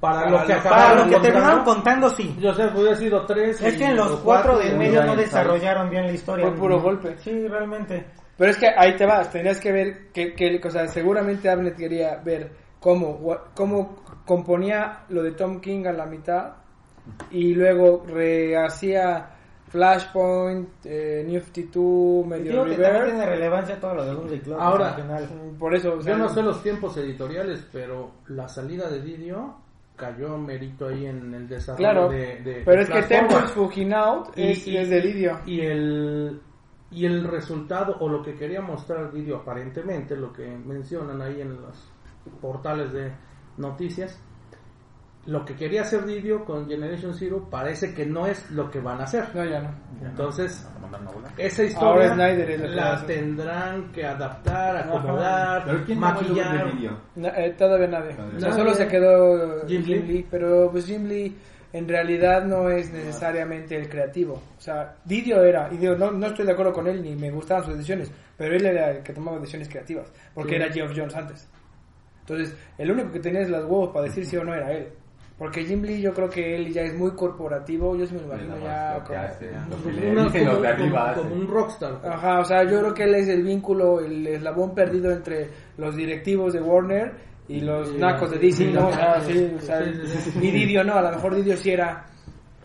[0.00, 1.28] Para, Para lo que lo- acabaron Para lo que contando.
[1.28, 2.36] terminaron contando, sí.
[2.40, 3.60] Yo sé, hubiera sido tres.
[3.60, 6.46] Es y- que en los o cuatro del y medio no desarrollaron bien la historia.
[6.46, 7.16] Fue puro golpe.
[7.18, 8.06] Sí, realmente.
[8.38, 11.74] Pero es que ahí te vas, tenías que ver que, que o sea, seguramente Abner
[11.76, 13.20] quería ver cómo,
[13.54, 16.52] cómo componía lo de Tom King a la mitad
[17.30, 19.30] y luego rehacía
[19.68, 23.04] Flashpoint, eh, New 52, medio Digo que también River.
[23.06, 24.60] tiene relevancia todo lo de Doomsday Clock.
[24.60, 24.96] Ahora.
[25.58, 29.54] Por eso, o sea, Yo no sé los tiempos editoriales, pero la salida de Didio
[29.96, 33.48] cayó mérito ahí en el desarrollo Claro, de, de- pero de es que Flash Forward.
[33.48, 35.38] Fucking Out es, Y- y- es de Lidio.
[35.46, 36.40] Y el,
[36.90, 41.60] y el resultado, o lo que quería mostrar Didio aparentemente, lo que mencionan ahí en
[41.62, 41.90] los
[42.40, 43.12] portales de
[43.56, 44.18] noticias,
[45.26, 49.00] lo que quería hacer Didio con Generation Zero parece que no es lo que van
[49.00, 49.24] a hacer.
[49.34, 49.70] No, ya no.
[50.02, 50.66] Entonces,
[51.36, 53.06] esa historia Snyder es la hace.
[53.06, 56.72] tendrán que adaptar, acomodar, Pero ¿quién maquillar.
[57.36, 58.14] eh, todavía nadie.
[58.14, 58.62] Todavía O sea, nadie.
[58.62, 60.12] solo se quedó Jim Jim, Lee.
[60.12, 61.36] Lee, pero pues Jim Lee
[61.72, 64.42] en realidad no es necesariamente el creativo.
[64.56, 67.30] O sea, Didio era, y digo, no, no estoy de acuerdo con él ni me
[67.30, 70.56] gustaban sus decisiones, pero él era el que tomaba decisiones creativas, porque Sí.
[70.56, 71.48] era Geoff Jones antes.
[72.30, 74.88] Entonces, el único que tenía los huevos para decir sí o no era él.
[75.38, 78.26] Porque Jim Lee yo creo que él ya es muy corporativo, yo sí me lo
[78.26, 79.00] imagino ya
[81.16, 81.98] como- un rockstar.
[82.04, 85.96] Ajá, o sea, yo creo que él es el vínculo, el eslabón perdido entre los
[85.96, 87.12] directivos de Warner
[87.48, 88.88] y los Sí, nacos de DC, sí, ¿no?
[88.88, 90.38] O sea, sí, sí, o sea, sí, sí, sí.
[90.46, 92.04] y Didio no, a lo mejor Didio sí era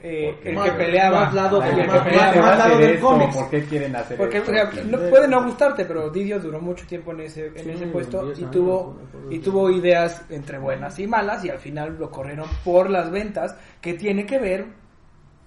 [0.07, 1.21] eh, el que peleaba.
[1.21, 2.25] más lado el de- que más- peleaba.
[2.25, 3.07] más- ¿Por qué lado del esto?
[3.07, 3.35] cómics.
[3.37, 4.51] ¿Por qué quieren hacer Porque, esto?
[4.85, 8.23] no, puede no gustarte, pero Didio duró mucho tiempo en ese, en Sí, ese puesto
[8.25, 8.99] 10 y años, tuvo,
[9.31, 13.57] y tuvo ideas entre buenas y malas y al final lo corrieron por las ventas
[13.81, 14.65] que tiene que ver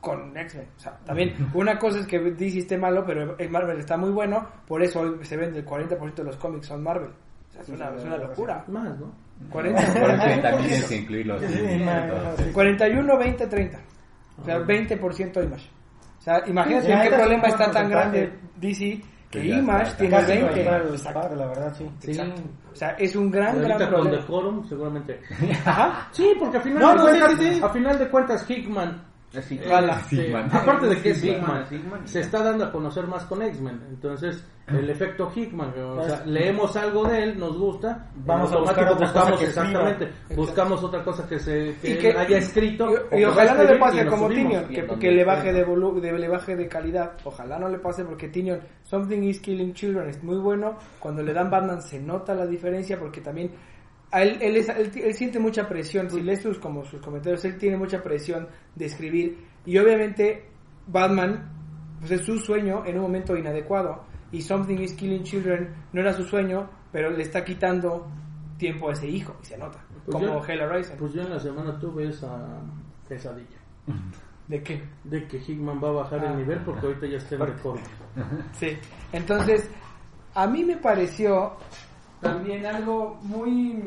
[0.01, 0.67] con X-Men.
[0.77, 4.11] O sea, también una cosa es que DC esté malo, pero el Marvel está muy
[4.11, 7.11] bueno, por eso hoy se vende el 40% de los cómics son Marvel.
[7.11, 8.65] O sea, es una, es una locura.
[8.69, 9.13] Más, ¿no?
[9.51, 11.43] 40, Pero es que 40, también tienes que incluirlos.
[11.43, 13.79] Sí, Entonces, 41, 20, 30.
[14.41, 15.71] O sea, 20% Image.
[16.19, 17.91] O sea, imagínate en qué ya problema está tan porcentaje.
[17.91, 20.61] grande DC que Que ya Image tiene Casi 20.
[20.61, 21.37] igual al Exacto.
[21.37, 21.91] la verdad, sí.
[22.01, 22.11] Sí.
[22.11, 22.43] Exacto.
[22.73, 24.17] O sea, es un gran, gran con problema.
[24.17, 25.21] Decorum, seguramente.
[25.65, 26.09] Ajá.
[26.13, 27.61] Sí, porque a final, No, de, no, cuentas, sí, sí, sí.
[27.63, 29.03] a final de cuentas, Hickman.
[30.11, 30.49] Hickman.
[30.51, 31.65] aparte de que es Hickman,
[32.07, 33.81] se está dando a conocer más con X-Men.
[33.91, 38.89] Entonces, el efecto Hickman, o sea, leemos algo de él, nos gusta, Vamos a buscar
[38.89, 39.49] cosa buscamos escriba.
[39.49, 43.77] exactamente, buscamos otra cosa que se que Y que- haya escrito Y, ojalá no le
[43.79, 44.29] pase como.
[44.29, 47.13] Tinion, que, que le baje de, volu- de- le baje de calidad.
[47.25, 50.77] Ojalá no le pase porque Tinion, Something is Killing Children es muy bueno.
[50.99, 53.51] Cuando le dan Batman se nota la diferencia porque también
[54.13, 56.11] él, él, es- él- él siente mucha presión.
[56.11, 59.39] Si lees sus, como sus comentarios, él tiene mucha presión de escribir.
[59.67, 60.49] Y obviamente
[60.87, 61.55] Batman
[62.01, 64.05] pues es su sueño en un momento inadecuado.
[64.31, 68.07] Y Something is Killing Children no era su sueño, pero le está quitando
[68.57, 69.85] tiempo a ese hijo y se nota.
[70.05, 70.97] Pues como yo- Hell Rising.
[70.97, 72.61] Pues yo en la semana tuve esa
[73.09, 73.59] pesadilla.
[74.47, 74.83] ¿De qué?
[75.05, 76.31] De que Hickman va a bajar Ah.
[76.31, 77.79] el nivel porque ahorita ya está en récord.
[78.53, 78.69] Sí.
[79.13, 79.69] Entonces,
[80.35, 81.55] a mí me pareció
[82.21, 83.83] también algo muy.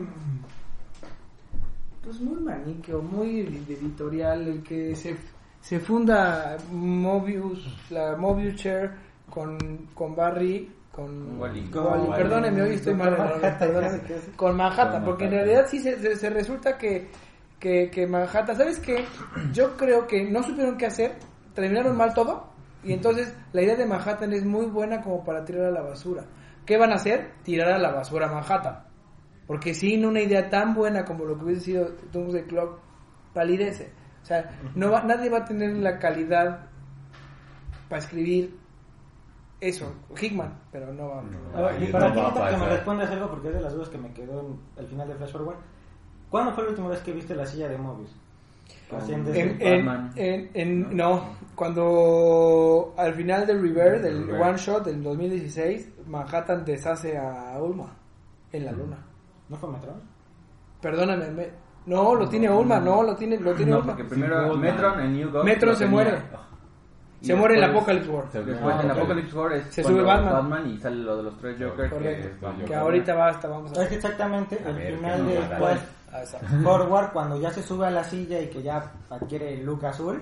[2.04, 5.16] Pues muy maniqueo, muy editorial, el que se,
[5.62, 8.92] se funda Mobius, la Mobius Chair
[9.30, 9.58] con,
[9.94, 12.08] con Barry, con Wally.
[12.18, 13.16] Perdónenme, hoy estoy mal.
[14.36, 15.48] Con Manhattan, porque en Manhattan.
[15.50, 17.08] realidad sí se, se- se resulta que,
[17.60, 19.06] que, que Manhattan, ¿sabes qué?
[19.54, 21.14] Yo creo que no supieron qué hacer,
[21.54, 22.48] terminaron mal todo,
[22.84, 26.24] y entonces la idea de Manhattan es muy buena como para tirar a la basura.
[26.66, 27.34] ¿Qué van a hacer?
[27.44, 28.84] Tirar a la basura Manhattan.
[29.48, 32.80] Porque sin una idea tan buena como lo que hubiese sido Doomsday Clock,
[33.34, 33.92] palidece.
[34.22, 36.68] O sea, no va- nadie va a tener la calidad
[37.90, 38.58] para escribir
[39.60, 41.24] eso, Hickman, pero no va
[41.56, 43.90] A ver, y para no ti, que me respondas algo porque es de las dudas
[43.90, 45.58] que me quedó en el final de Flash Forward.
[46.30, 48.16] ¿Cuándo fue la última vez que viste la silla de Mobius?
[49.08, 50.12] En En- En, en, Batman.
[50.16, 54.30] en- en- no, cuando al final del Reverse, del.
[54.32, 57.94] One Shot del 2016, Manhattan deshace a Ulma
[58.52, 58.98] en la luna.
[59.50, 59.94] ¿No fue Metro?
[60.82, 61.50] Perdóname, me-
[61.86, 63.96] no, lo tiene Ulma, no, lo tiene, lo tiene No, Ulma.
[63.96, 64.56] porque primero.
[64.58, 66.18] Metron en New Ghost Metron se muere.
[67.22, 68.26] Se muere en Apocalypse War.
[68.32, 68.92] Se- Después en.
[68.92, 70.68] Apocalypse War es Se sube Batman.
[70.68, 71.94] y sale lo de los tres Jokers.
[71.94, 72.48] Correcto.
[72.58, 75.40] que- Que ahorita basta, vamos a Es que exactamente A el ver, final ¿qué de
[76.14, 76.24] a.
[76.64, 80.22] Forward, cuando ya se sube a la silla y que ya adquiere el look azul,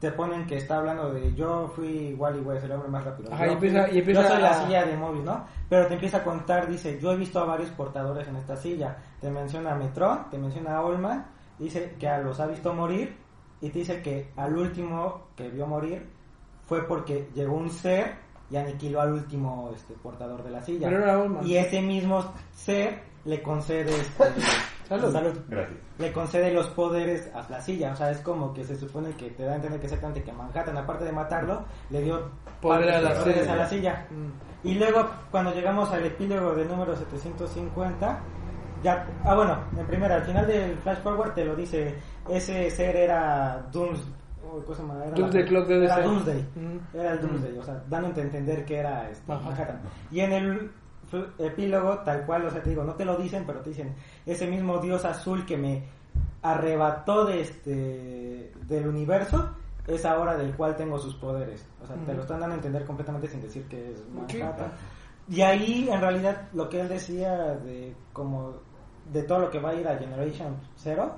[0.00, 3.32] te ponen que está hablando de yo fui Wally West, el hombre más rápido.
[3.32, 5.44] Ajá, yo, y empieza- y empieza yo soy la a- silla de móvil, ¿no?
[5.68, 8.96] Pero te empieza a contar, dice, yo he visto a varios portadores en esta silla.
[9.20, 11.26] Te menciona a Metron, te menciona a Olman,
[11.58, 13.16] dice que a los ha visto morir
[13.62, 16.06] y te dice que al último que vio morir
[16.66, 18.16] fue porque llegó un ser
[18.50, 20.88] y aniquiló al último este, portador de la silla.
[20.90, 21.46] Pero era Olman.
[21.46, 22.22] Y ese mismo
[22.54, 24.24] ser le concede este,
[24.88, 25.34] Salud.
[25.48, 25.78] Gracias.
[25.98, 27.92] le concede los poderes a la silla.
[27.92, 30.32] O sea, es como que se supone que te da a entender que exactamente que
[30.32, 33.52] Manhattan, aparte de matarlo, le dio Poder a la partes de poderes silla.
[33.52, 34.06] a la silla.
[34.10, 34.66] Mm.
[34.68, 38.20] Y luego, cuando llegamos al epílogo del número 750,
[38.82, 41.94] ya, ah bueno, en primera, al final del Flash Forward te lo dice,
[42.28, 44.00] ese ser era Dooms,
[44.44, 44.62] oh.
[44.62, 46.00] Era Doomsday la- Clock debe era.
[46.00, 46.78] Doomsday, Mm.
[46.96, 49.80] era el Doomsday, o sea, dándote a entender que era este, Manhattan.
[50.10, 50.70] Y en el
[51.38, 54.46] epílogo, tal cual, o sea, te digo, no te lo dicen, pero te dicen, ese
[54.46, 55.84] mismo dios azul que me
[56.42, 59.50] arrebató de este del universo
[59.86, 61.66] es ahora del cual tengo sus poderes.
[61.82, 64.72] O sea, te lo están dando a entender completamente sin decir que es Manhattan.
[65.28, 68.54] Y ahí, en realidad, lo que él decía de como
[69.12, 71.14] de todo lo que va a ir a Generation Zero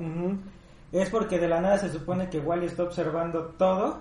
[0.92, 4.00] es porque de la nada se supone que Wally está observando todo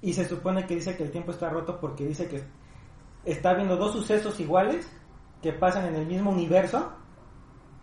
[0.00, 2.42] y se supone que dice que el tiempo está roto porque dice que
[3.32, 4.90] está viendo dos sucesos iguales
[5.42, 6.92] que pasan en el mismo universo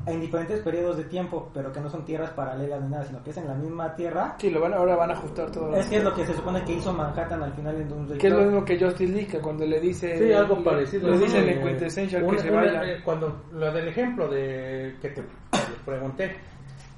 [0.08, 3.32] en diferentes periodos de tiempo, pero que no son tierras paralelas ni nada, sino que
[3.32, 4.36] es en la misma tierra.
[4.38, 5.74] Sí, lo van, ahora van a ajustar todo.
[5.76, 8.28] Es que es lo que se supone que hizo Manhattan al final en Doomsday Que
[8.28, 10.16] es lo mismo que Justice League, que cuando le dice...
[10.18, 11.10] Sí, algo le- parecido.
[11.10, 11.22] Le ¿no?
[11.24, 12.84] dicen en Quintessential que se vaya.
[12.84, 15.24] eh, cuando lo del ejemplo de que te
[15.86, 16.36] pregunté,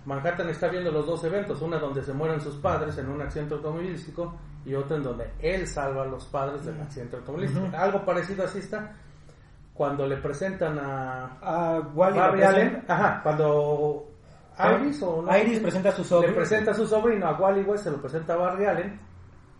[0.07, 3.55] Manhattan está viendo los dos eventos, una donde se mueren sus padres en un accidente
[3.55, 7.67] automovilístico y otra en donde él salva a los padres del accidente automovilístico.
[7.75, 8.95] Algo parecido así está
[9.73, 14.07] cuando le presentan a A Wally Barry Allen, ajá, cuando
[14.57, 16.31] Iris o no Iris presenta a su sobrino.
[16.31, 19.01] le presenta a su sobrino a Wally West, se lo presenta a Barry Allen,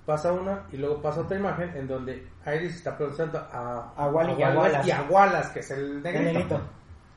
[0.06, 4.34] pasa una y luego pasa otra imagen en donde Iris está presentando a, A Wally
[4.40, 4.88] y a Wallace.
[4.88, 6.62] y a Wallace, que es el El negrito.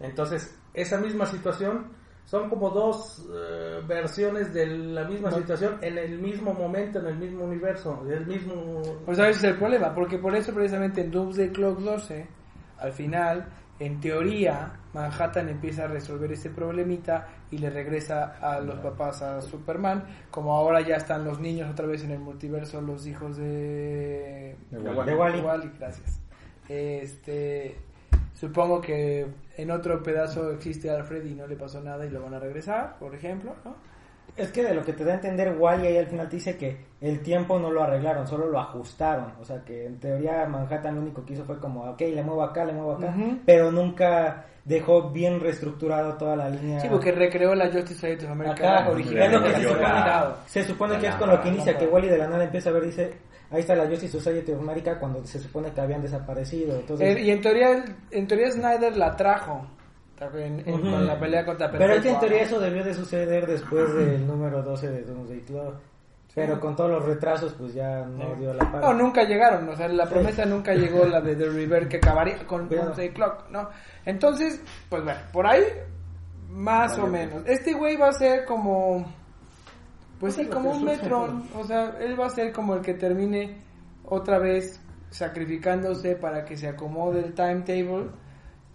[0.01, 6.19] Entonces, esa misma situación son como dos eh, versiones de la misma situación en el
[6.19, 8.83] mismo momento, en el mismo universo, en el mismo...
[9.05, 12.27] Pues a veces es el problema, porque por eso precisamente en Doomsday Clock 12,
[12.79, 13.49] al final,
[13.81, 19.41] en teoría, Manhattan empieza a resolver ese problemita y le regresa a los papás a
[19.41, 24.57] Superman, como ahora ya están los niños otra vez en el multiverso, los hijos de...
[24.71, 25.41] De De Wally.
[25.41, 26.21] Wally, gracias.
[26.69, 27.77] Este,
[28.41, 29.27] supongo que
[29.59, 32.97] en otro pedazo existe Alfred y no le pasó nada y lo van a regresar,
[32.99, 33.75] por ejemplo, ¿no?
[34.35, 36.57] Es que de lo que te da a entender Wally ahí al final te dice
[36.57, 39.33] que el tiempo no lo arreglaron, solo lo ajustaron.
[39.41, 42.43] O sea que en teoría Manhattan lo único que hizo fue como, ok, le muevo
[42.43, 46.81] acá, le muevo acá, pero nunca dejó bien reestructurado toda la línea.
[46.81, 50.37] Sí, porque recreó la Justice Society of America Acá, original.
[50.47, 51.87] se supone, que es con lo que inicia, que.
[51.87, 53.13] Wally de la nada empieza a ver, dice,
[53.51, 56.79] ahí está la Justice Society of America cuando se supone que habían desaparecido.
[56.79, 59.67] Entonces, Eh, y en teoría, en teoría Snyder la trajo
[60.35, 63.47] en, en- con la pelea contra Pero es que en teoría eso debió de suceder
[63.47, 65.75] después del número 12 de Doomsday Clock.
[66.33, 68.87] Pero con todos los retrasos, pues ya no dio la parte.
[68.87, 70.13] No, nunca llegaron, o sea, la Sí.
[70.15, 73.69] promesa nunca llegó, la de The River, que acabaría con Doomsday Clock, ¿no?
[74.07, 75.65] Entonces, pues bueno, por ahí,
[76.51, 77.43] más o menos.
[77.47, 79.05] Este güey va a ser como...
[80.21, 81.45] Pues sí, como un Metron.
[81.57, 83.57] O sea, él va a ser como el que termine
[84.05, 88.11] otra vez sacrificándose para que se acomode el timetable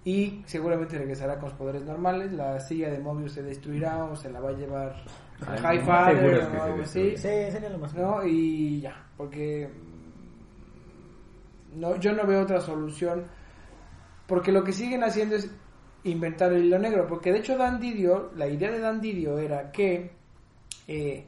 [0.03, 2.31] y seguramente regresará con los poderes normales.
[2.34, 4.95] La silla de Mobius se destruirá o se la va a llevar
[5.45, 7.12] a Ay, High Father o algo así.
[7.12, 8.25] Sí, sería lo más ¿no?
[8.25, 9.69] Y ya, porque
[11.73, 13.27] mm, no, yo no veo otra solución,
[14.25, 15.51] porque lo que siguen haciendo es
[16.03, 19.71] inventar el hilo negro, porque de hecho Dan Didio, la idea de Dan Didio era
[19.71, 20.12] que
[20.88, 21.25] eh,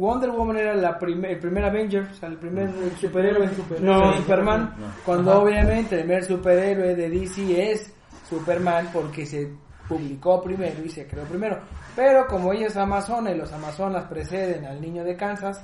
[0.00, 4.18] Wonder Woman era la primer, el primer Avenger, o sea, el primer superhéroe, no Sí,
[4.22, 4.86] Superman, no.
[5.04, 5.40] cuando Ajá.
[5.40, 7.92] obviamente el primer superhéroe de DC es
[8.28, 9.52] Superman porque se
[9.86, 11.58] publicó primero y se creó primero.
[11.94, 15.62] Pero como ella es amazona y los amazonas preceden al niño de Kansas,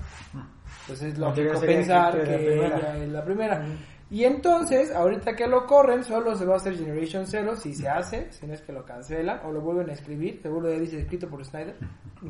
[0.87, 3.65] pues es lógico pensar que ella es la primera.
[4.09, 7.89] Y entonces, ahorita que lo corren, solo se va a hacer Generation Zero si se
[7.89, 11.01] hace, si no es que lo cancelan o lo vuelven a escribir, seguro ya dice
[11.01, 11.77] escrito por Snyder.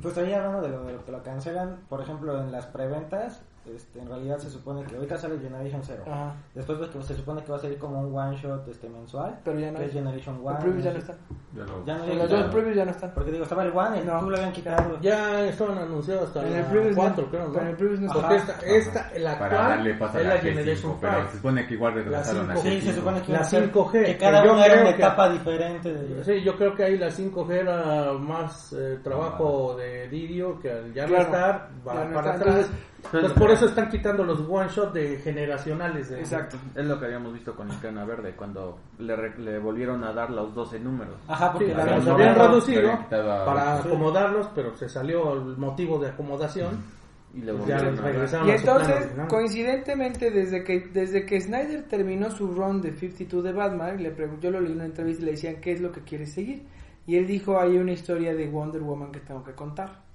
[0.01, 3.43] Pues ahí hablando de lo, de lo que lo cancelan, por ejemplo, en las preventas,
[3.74, 6.02] este, en realidad se supone que ahorita sale Generation Zero.
[6.07, 6.35] Ajá.
[6.55, 9.38] Después de que se supone que va a salir como un one shot este mensual,
[9.44, 10.55] Pero ya no que es Generation One.
[10.55, 11.16] Los previews ya no están.
[11.55, 13.11] Ya lo- Ya no los dos previews ya no están.
[13.14, 14.20] Porque digo, estaba el One, el No.
[14.20, 15.00] tú lo habían quitado.
[15.00, 17.02] Ya estaban anunciados hasta En el la previews no.
[17.02, 17.52] 4, creo, ¿no?
[17.52, 18.52] Pero en el previews no Porque está.
[18.52, 21.29] esta, esta, la para actual, darle paso a es la la G5, Generation pero 5.
[21.31, 22.74] se supone que igual retrasaron La la cinco.
[22.76, 25.02] Sí, se supone que La iban a ser- 5G, que cada una era una que-
[25.02, 25.92] etapa diferente.
[25.94, 26.24] De...
[26.24, 30.92] Sí, yo creo que ahí la 5G era más eh, trabajo de Didio que al
[30.92, 32.70] ya no estar no para atrás.
[33.04, 36.09] Entonces- por eso están quitando los one shot de generacionales.
[36.11, 36.56] De, Exacto.
[36.74, 40.30] Es lo que habíamos visto con Linterna Verde cuando le, re- le volvieron a dar
[40.30, 41.14] los 12 números.
[41.28, 43.88] Ajá, porque Sí, los habían reducido habían para Sí.
[43.88, 46.96] acomodarlos, pero se salió el motivo de acomodación.
[47.35, 48.12] Y le Ya volvieron les a dar.
[48.12, 53.52] regresaron Y entonces, coincidentemente, desde que desde que Snyder terminó su run de 52 de
[53.52, 55.92] Batman, le preguntó, yo lo leí en una entrevista y le decían, ¿qué es lo
[55.92, 56.66] que quieres seguir?
[57.06, 60.06] Y él dijo, hay una historia de Wonder Woman que tengo que contar.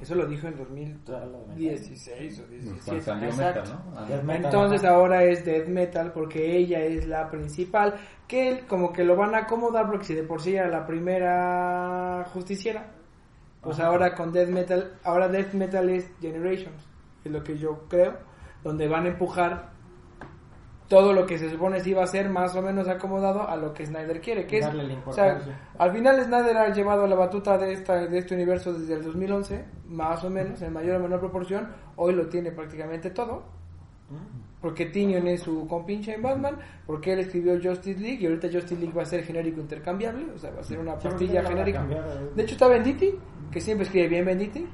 [0.00, 3.00] Eso lo dijo en 2016 o Cuando 17.
[3.02, 3.60] salió exacto.
[3.60, 3.96] Meta, ¿no?
[3.96, 7.94] Ah, Death Metal, Entonces ahora es Death Metal porque ella es la principal,
[8.28, 10.86] que él como que lo van a acomodar porque si de por sí era la
[10.86, 12.92] primera justiciera,
[13.60, 13.88] pues Ajá.
[13.88, 16.86] ahora con Death Metal, ahora Death Metal es Generations,
[17.24, 18.14] es lo que yo creo,
[18.62, 19.72] donde van a empujar
[20.88, 23.74] todo lo que se supone si iba a ser más o menos acomodado a lo
[23.74, 25.38] que Snyder quiere, que es, Darle la o sea,
[25.78, 29.64] al final Snyder ha llevado la batuta de esta de este universo desde el 2011,
[29.88, 33.44] más o menos, en mayor o menor proporción, hoy lo tiene prácticamente todo,
[34.62, 38.80] porque Tinion es su compinche en Batman, porque él escribió Justice League y ahorita Justice
[38.80, 41.86] League va a ser genérico intercambiable, o sea, va a ser una pastilla genérica.
[41.90, 42.30] eh.
[42.34, 43.14] De hecho está Venditti,
[43.52, 44.66] que siempre escribe bien Venditti,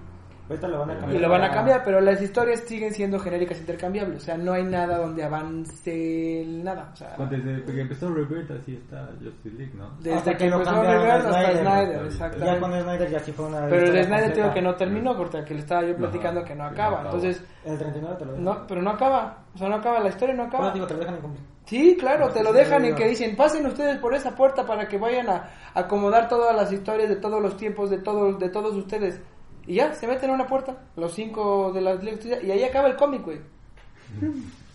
[0.48, 1.14] Ahorita lo van a cambiar.
[1.14, 4.52] y lo van a cambiar, pero las historias siguen siendo genéricas intercambiables, o sea, no
[4.52, 9.56] hay nada donde avance nada, o sea, Cuando desde que empezó Rebirth así está Justice
[9.56, 9.90] League, ¿no?
[10.00, 11.56] desde Hasta que que empezó Rebirth hasta Snyder.
[11.62, 12.46] Snyder, Ya exactamente.
[12.54, 13.66] Ya con Snyder ya sí fue una.
[13.68, 16.54] Pero el Snyder tengo que no terminó, porque que le estaba yo platicando Ajá, que
[16.54, 17.14] no que no acaba, acaba.
[17.14, 18.44] entonces, El 39 te lo dejan.
[18.44, 20.72] no, pero no acaba, o sea, no acaba, la historia no Bueno, acaba.
[20.74, 21.46] digo, te lo dejan incompleto.
[21.66, 24.86] Sí, claro, te lo dejan y sí, que dicen, pasen ustedes por esa puerta para
[24.86, 28.74] que vayan a acomodar todas las historias de todos los tiempos de todos de todos
[28.76, 29.18] ustedes.
[29.66, 31.98] Y ya, se meten a una puerta, los cinco de las
[32.42, 33.40] y ahí acaba el cómic, güey.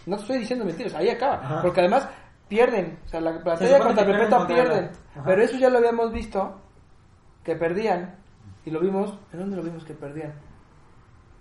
[0.05, 1.35] No te estoy diciendo mentiras, ahí acaba.
[1.35, 1.61] Ajá.
[1.61, 2.07] Porque además
[2.47, 4.89] pierden, o sea, la batalla supone contra que pierden.
[5.23, 6.59] Pero eso ya lo habíamos visto,
[7.43, 8.15] que perdían.
[8.65, 10.33] Y lo vimos, ¿en dónde lo vimos que perdían?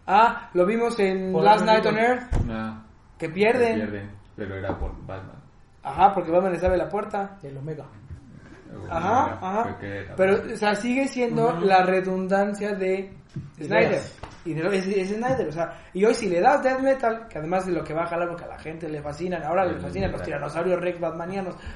[0.06, 1.98] Ah, lo vimos en Por Last Night on.
[1.98, 2.82] Earth, Ah,
[3.18, 3.74] que pierden.
[3.76, 5.36] pierden, pero era por Batman.
[5.82, 7.38] Ajá, porque Batman les abre la puerta.
[7.42, 7.86] El Omega.
[8.90, 9.78] Ajá, ajá.
[10.16, 13.12] Pero, o sea, sigue siendo la redundancia de
[13.60, 14.00] Snyder.
[14.44, 17.38] Y de, es, es Snyder, o sea, y hoy si le das Death Metal, que
[17.38, 19.74] además de lo que va a jalar porque a la gente le fascinan, ahora le
[19.74, 21.54] El fascinan los tiranosaurios Rex batmanianos.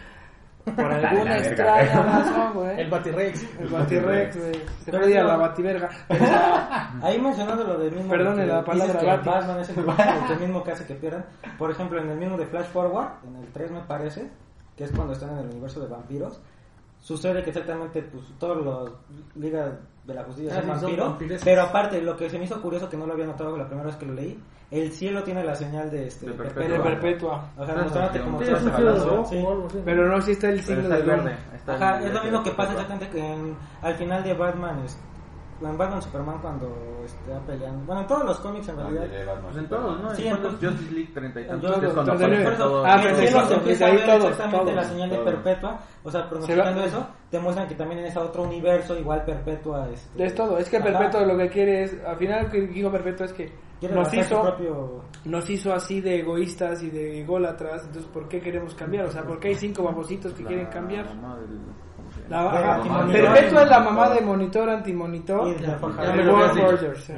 [0.65, 1.49] Por La alguna verga.
[1.49, 2.81] extraña razón, güey.
[2.81, 3.59] El Batirex.
[3.59, 4.55] El Batirex, güey.
[4.55, 5.29] Se Pero puede ir a no.
[5.29, 5.91] la Bativerga.
[7.03, 8.11] Ahí mencionando lo del mismo.
[8.11, 9.29] Perdone que la palabra que Bati.
[9.29, 9.79] Batman es el,
[10.33, 11.25] el mismo que hace que pierdan.
[11.59, 14.31] Por ejemplo, en el mismo de Flash Forward, en el 3 me parece,
[14.77, 16.41] que es cuando están en el universo de vampiros,
[17.03, 18.91] sucede que exactamente pues, todos los
[19.35, 21.43] Liga de la Justicia Ah, son son vampiros.
[21.45, 23.87] Pero aparte, lo que se me hizo curioso que no lo había notado la primera
[23.89, 24.39] vez que lo leí,
[24.71, 27.51] el cielo tiene la señal de este De De Perpetua.
[27.59, 29.23] O sea, mostrándote como sí, algo
[29.67, 29.79] así.
[29.85, 31.37] Pero no existe el Pero signo está de el verde.
[31.55, 34.79] está Ajá, el- es lo mismo que pasa exactamente que en- al final de Batman,
[34.85, 34.99] es-
[35.61, 36.75] en Batman Superman cuando
[37.05, 37.85] está peleando.
[37.85, 39.35] Bueno, en todos los cómics en Ah, realidad.
[39.43, 40.15] Pues en todos, ¿no?
[40.15, 41.83] Sí, En Justice League 30 y Yo- tantos.
[41.83, 45.19] es cuando aparece todo- Ah, empieza a desde ver ahí todo, exactamente la señal de
[45.19, 49.89] perpetua, o sea, pronosticando eso, te muestran que también en ese otro universo igual perpetua
[49.91, 50.59] este, Es todo.
[50.59, 50.81] Es que.
[50.81, 53.53] Perpetua lo que quiere es, al final lo que dijo Perpetua es que
[53.93, 58.75] nos hizo, propio nos hizo así de egoístas y de ególatras, entonces ¿por qué queremos
[58.75, 59.07] cambiar?
[59.07, 61.07] O sea, ¿por qué hay cinco babositos que quieren cambiar?
[62.29, 63.23] La, ajá, antimonitor.
[63.35, 65.79] Perpetua es la mamá de monitor, antimonitor Y la.
[65.79, 67.13] Forgers, sí.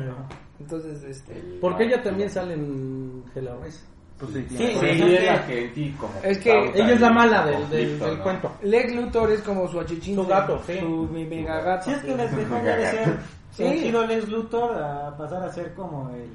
[0.60, 1.34] Entonces, este...
[1.60, 3.82] Porque ella también sale en Hellraiser.
[4.18, 5.14] Pues sí, Sí, tiene- sí, Sí, sí.
[5.16, 8.22] es la que como Es que Ella es la mala del, del, del ¿no?
[8.22, 8.52] cuento.
[8.62, 10.14] Lex Luthor es como su achichín.
[10.14, 10.78] Su gato, sí.
[10.78, 11.84] Su mi- mega gato.
[11.86, 13.18] Si es que les dejó de ser
[13.50, 13.92] Sí.
[13.92, 16.28] Lex Luthor a pasar a ser como el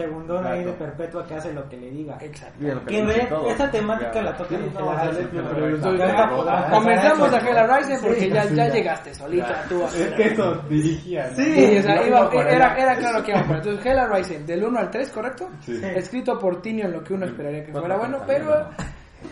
[0.00, 2.18] segundón ahí de perpetua que hace lo que le diga.
[2.20, 2.58] Exacto.
[2.86, 8.30] Que ve, esa temática la toca en Sí, no, comenzamos a Hella Rising sí, porque
[8.30, 8.72] ya, sí, ya ya.
[8.74, 9.82] llegaste solita tú.
[9.84, 11.28] a Es que eso dirigía.
[11.28, 11.36] ¿no?
[11.36, 13.56] Sí, o sea, Yo iba- por era, era claro que iba por.
[13.56, 15.48] Entonces, Hella Rising, del 1 al 3, ¿correcto?
[15.60, 15.80] Sí.
[15.82, 18.68] Escrito por Tinion, lo que uno esperaría que fuera no, bueno, pero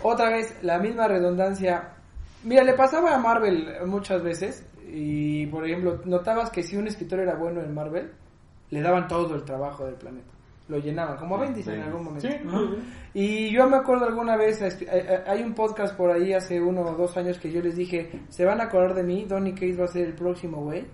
[0.02, 1.90] otra vez, la misma redundancia.
[2.44, 7.20] Mira, le pasaba a Marvel muchas veces, y por ejemplo, notabas que si un escritor
[7.20, 8.12] era bueno en Marvel,
[8.70, 10.30] le daban todo el trabajo del planeta.
[10.68, 12.28] Lo llenaban, como a Bendis en algún momento.
[12.28, 12.34] Sí,
[13.14, 16.82] Y yo me acuerdo alguna vez, eh, eh, hay un podcast por ahí hace uno
[16.82, 19.80] o dos años que yo les dije, se van a acordar de mí, Donny Cates
[19.80, 20.86] va a ser el próximo güey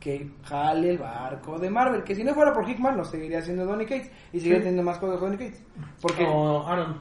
[0.00, 3.64] que jale el barco de Marvel, que si no fuera por Hickman no seguiría siendo
[3.64, 5.62] Donny Cates y seguiría teniendo más cosas Donny Cates.
[6.02, 6.96] Porque, o, O Aaron.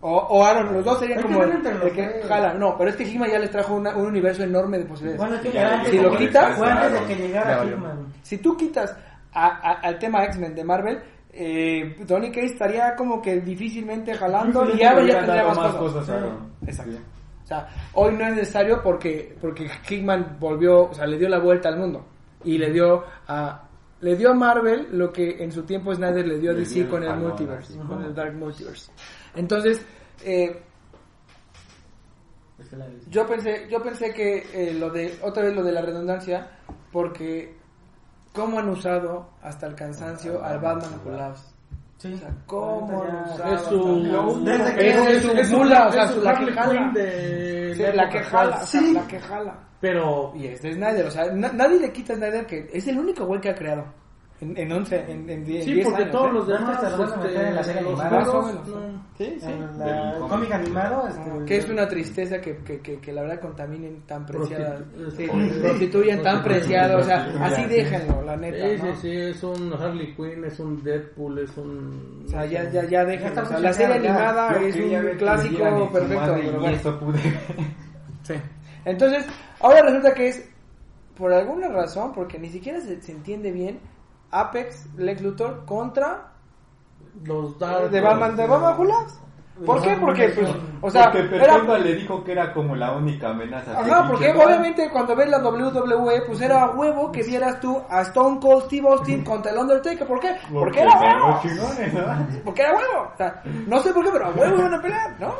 [0.00, 3.30] o Aaron, los dos serían como el, el que jala, no, pero es que Hickman
[3.30, 5.20] ya les trajo una- un universo enorme de posibilidades.
[5.20, 7.64] Bueno, es que antes, si lo de- quitas- fue antes de que llegara.
[7.64, 8.06] Hickman.
[8.22, 8.96] Si tú quitas
[9.32, 11.02] a- a- al tema X-Men de Marvel,
[11.38, 16.08] eh, Donny Cates estaría como que difícilmente jalando y Aaron ya tendría más cosas.
[16.08, 16.52] Aaron.
[16.66, 16.92] Exacto.
[16.92, 16.98] Sí.
[17.44, 21.38] O sea, hoy no es necesario porque porque Hickman volvió, o sea, le dio la
[21.38, 22.04] vuelta al mundo
[22.42, 23.62] y le dio a
[24.00, 26.74] le dio a Marvel lo que en su tiempo Snyder le dio a Le DC
[26.74, 27.88] dio el con el multiverse, así.
[27.88, 28.90] con el Dark Multiverse.
[29.34, 29.84] Entonces,
[30.24, 30.60] eh,
[33.08, 36.50] yo pensé yo pensé que eh, lo de otra vez lo de la redundancia
[36.90, 37.54] porque
[38.36, 41.52] cómo han usado hasta el cansancio al Batman Laughs.
[41.98, 42.12] Sí.
[42.12, 43.02] O sea, cómo
[43.34, 44.44] usado ya- Es su.
[44.44, 46.90] Desde que- es, es su es su- mula, o sea, su su- la que jala.
[46.94, 48.92] De Sí, la que jala, o sea, Sí.
[48.94, 49.58] la que jala.
[49.80, 50.32] Pero.
[50.36, 52.98] Y es de Snyder, o sea, na- nadie le quita a Snyder que es el
[52.98, 53.84] único güey que ha creado
[54.40, 56.32] en, en 11, en, en 10 Sí, 10 porque años, todos ¿eh?
[56.34, 56.76] los demás.
[56.76, 58.24] Antes se van a este, meter en la serie los animada.
[58.24, 59.06] No.
[59.16, 59.46] Sí, sí.
[59.46, 60.28] En la- el cómic.
[60.30, 64.26] cómic animado este, Que es una tristeza que, que, que, que la verdad contaminen tan
[64.26, 64.78] preciada,
[65.16, 69.42] sí, prostitu- prostituyen tan preciado, o sea, así déjenlo, la neta, Sí, sí, sí, es
[69.42, 72.24] un Harley Quinn, es un Deadpool, es un...
[72.26, 75.88] O sea, ya, ya, ya déjenlo, o sea, la serie animada es un clásico en
[75.88, 77.18] perfecto, y eso pude.
[78.22, 78.34] Sí.
[78.84, 79.24] Entonces,
[79.60, 80.48] ahora resulta que es,
[81.16, 83.78] por alguna razón, porque ni siquiera se, se entiende bien,
[84.40, 86.32] Apex, Lex Luthor contra
[87.24, 87.90] Los Dark...
[87.90, 89.06] de Batman, de Batman.
[89.64, 89.96] ¿Por qué?
[89.98, 90.50] Porque, pues,
[90.82, 91.78] o sea, porque era...
[91.78, 93.72] Le dijo que era como la única amenaza.
[93.72, 97.80] Ajá, que porque obviamente cuando ves la WWE, pues era a huevo que vieras tú
[97.88, 100.06] a Stone Cold Steve Austin contra el Undertaker.
[100.06, 100.36] ¿Por qué?
[100.52, 101.40] Porque era son huevo.
[101.40, 102.02] chingones, ¿no?
[102.44, 103.10] Porque era huevo.
[103.14, 105.34] O sea, no sé por qué, pero a huevo iban a pelear, ¿no?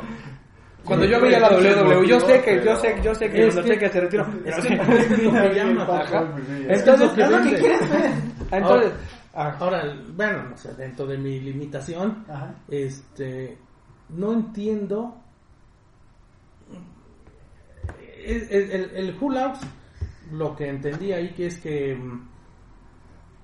[0.87, 3.91] Cuando yo veía la WWE, yo sé que, yo sé, yo sé que el Undertaker
[3.91, 4.25] se retiró.
[4.45, 4.73] Es que
[6.69, 7.59] Entonces, es lo que vende.
[7.59, 8.11] quieres ver.
[8.51, 8.93] Entonces,
[9.33, 9.83] ah, Ahora,
[10.13, 12.55] bueno, no sé, dentro de mi limitación, Ajá.
[12.69, 13.57] este,
[14.09, 15.21] no entiendo...
[18.25, 19.61] El, el, el, el Laughs,
[20.31, 22.27] lo que entendí ahí que es que mm,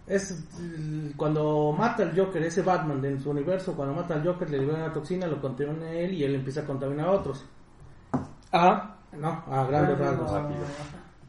[0.08, 4.26] es mm, cuando mata al Joker, ese Batman de en su universo, cuando mata al
[4.26, 7.12] Joker le libera una toxina, lo contamina a él y él empieza a contaminar a
[7.12, 7.46] otros.
[8.52, 8.90] ajá.
[9.18, 10.32] No, a grandes Ah, rasgos.
[10.32, 10.60] Rápido.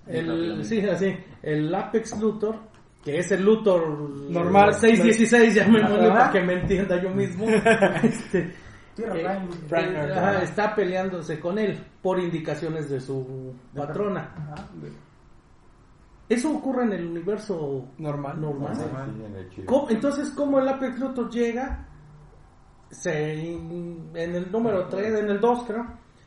[0.06, 2.56] El, sí, así, el Apex Luthor,
[3.04, 3.86] que es el Luthor
[4.30, 4.74] Normal.
[4.74, 7.46] 616, llamémosle para que me entienda yo mismo.
[8.02, 8.38] este,
[8.96, 9.38] eh,
[9.72, 14.30] eh, está peleándose con él por indicaciones de su patrona.
[16.28, 18.40] Eso ocurre en el universo Normal.
[18.40, 18.74] normal.
[18.74, 19.66] Sí, en el chido.
[19.66, 21.86] ¿Cómo- entonces, ¿cómo el Apex Luthor llega?
[22.90, 25.84] Se, en el número 3, en el 2 creo,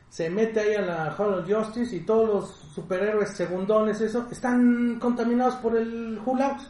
[0.09, 4.99] se mete ahí a la Hall of Justice y todos los superhéroes segundones, eso, están
[4.99, 6.69] contaminados por el Laughs.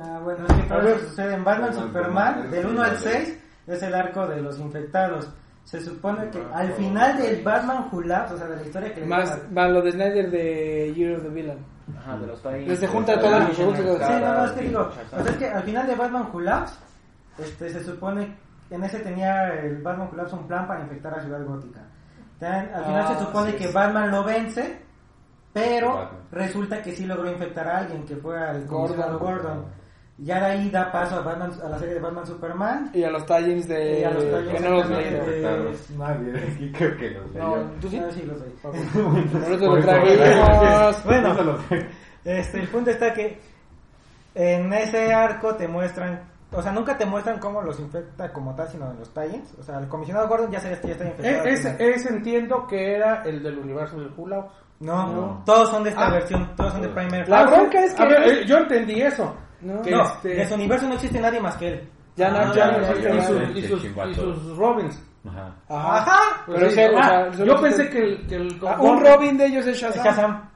[0.00, 2.98] Ah, bueno, es que todo eso sucede en Batman Superman, del sí, 1 al vale.
[3.00, 5.28] 6, es el arco de los infectados.
[5.64, 9.06] Se supone que al final del Batman Laughs, o sea, de la historia que le
[9.06, 11.58] Más va lo de Snyder de Year of the Villain.
[11.98, 12.78] Ajá, de los Titans.
[12.78, 15.62] Se junta toda la- Sí, no, no, es que digo, o sea, es que al
[15.62, 16.78] final de Batman Laughs,
[17.38, 18.36] este, se supone,
[18.70, 21.80] en ese tenía el Batman Laughs un plan para infectar a Ciudad Gótica.
[22.40, 23.68] Al final Ah, se supone sí, que.
[23.72, 24.80] Batman lo vence,
[25.52, 26.20] pero Batman.
[26.32, 29.18] resulta que sí logró infectar a alguien, que fue al Gordon.
[29.18, 29.64] Gordon.
[30.22, 32.90] Ya de ahí da paso a, Batman, a la serie de Batman Superman.
[32.92, 34.00] Y a los tie-ins de...
[34.00, 35.44] Y a los que no los leí.
[35.96, 37.70] Nadie de aquí creo que los No, leyó.
[37.80, 37.98] ¿tú sí?
[38.04, 38.44] Ah, sí, lo sé.
[38.62, 41.04] Por eso Por lo trajimos.
[41.04, 41.56] Bueno.
[42.24, 43.40] Este, el punto está que
[44.34, 46.20] en ese arco te muestran,
[46.52, 49.62] o sea, nunca te muestran cómo los infecta como tal, sino en los tie O
[49.62, 51.44] sea, el comisionado Gordon ya que ya está infectado.
[51.46, 51.92] E- Ese, final.
[51.94, 54.52] ese entiendo que era el del universo del Laughs.
[54.80, 55.42] no, No.
[55.46, 56.10] todos son de esta Ah.
[56.12, 57.26] versión, todos son de Primer.
[57.28, 59.34] La Ah, bronca es que- A ver, eh, yo entendí eso.
[59.62, 61.88] No, que No, este- de su universo no existe nadie más que él.
[62.16, 65.02] ya no, Ah, ya, no existe y, sus, y sus- y sus Robins.
[65.28, 65.54] Ajá.
[65.68, 66.42] Ajá.
[66.46, 68.76] Pues Pero sí, es él, o ah, sea, yo pensé que el, que el Ah,
[68.80, 70.04] un Robin de ellos es Shazam.
[70.04, 70.50] Shazam.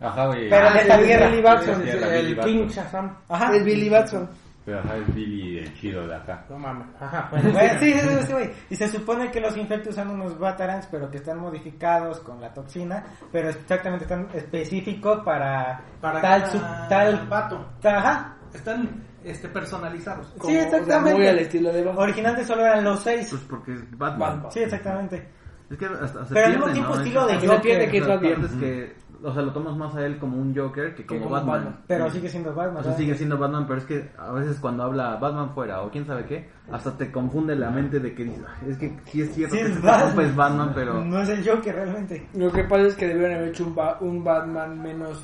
[0.00, 0.48] Ajá, güey.
[0.48, 1.28] Pero Ah, de tierra.
[1.28, 1.82] Billy Batson.
[1.86, 2.66] El, Billy King.
[2.68, 3.16] Shazam.
[3.28, 3.54] Ajá.
[3.54, 4.28] Es Billy Batson.
[4.64, 6.44] Pero ajá, es Billy el chido de acá.
[6.50, 6.86] No mames.
[7.00, 7.50] Ajá, bueno,
[7.80, 8.50] sí, sí, sí, güey.
[8.68, 12.52] Y se supone que los infectos son unos Batarans, pero que están modificados con la
[12.52, 13.02] toxina,
[13.32, 17.66] pero exactamente están específicos para, para tal, sub- tal vato.
[17.84, 18.36] Ajá.
[18.52, 20.26] Están este, personalizados.
[20.34, 21.18] Sí, o sea, exactamente.
[21.18, 22.02] muy al estilo de Batman.
[22.04, 23.28] Originalmente solo eran los seis.
[23.30, 24.18] Pues porque es Batman.
[24.34, 24.52] Batman.
[24.52, 25.28] Sí, exactamente.
[25.70, 27.00] Es que hasta, hasta se Pero al mismo tiempo ¿no?
[27.00, 27.62] estilo de Se Joker.
[27.62, 28.32] pierde que es o sea, Batman.
[28.34, 31.32] pierdes que, o sea, lo tomas más a él como un Joker que como, como
[31.34, 31.54] Batman.
[31.56, 31.80] Batman.
[31.86, 32.76] Pero sigue siendo Batman.
[32.76, 32.96] O sea, ¿verdad?
[32.98, 36.24] sigue siendo Batman, pero es que a veces cuando habla Batman fuera o quién sabe
[36.26, 39.54] qué, hasta te confunde la mente de que dices, "Ay, es que sí es cierto
[39.54, 40.24] Sí, que es este Batman.
[40.26, 42.28] es Batman, pero No es el Joker realmente.
[42.34, 45.22] Lo que pasa es que debieron haber hecho un, ba- un Batman menos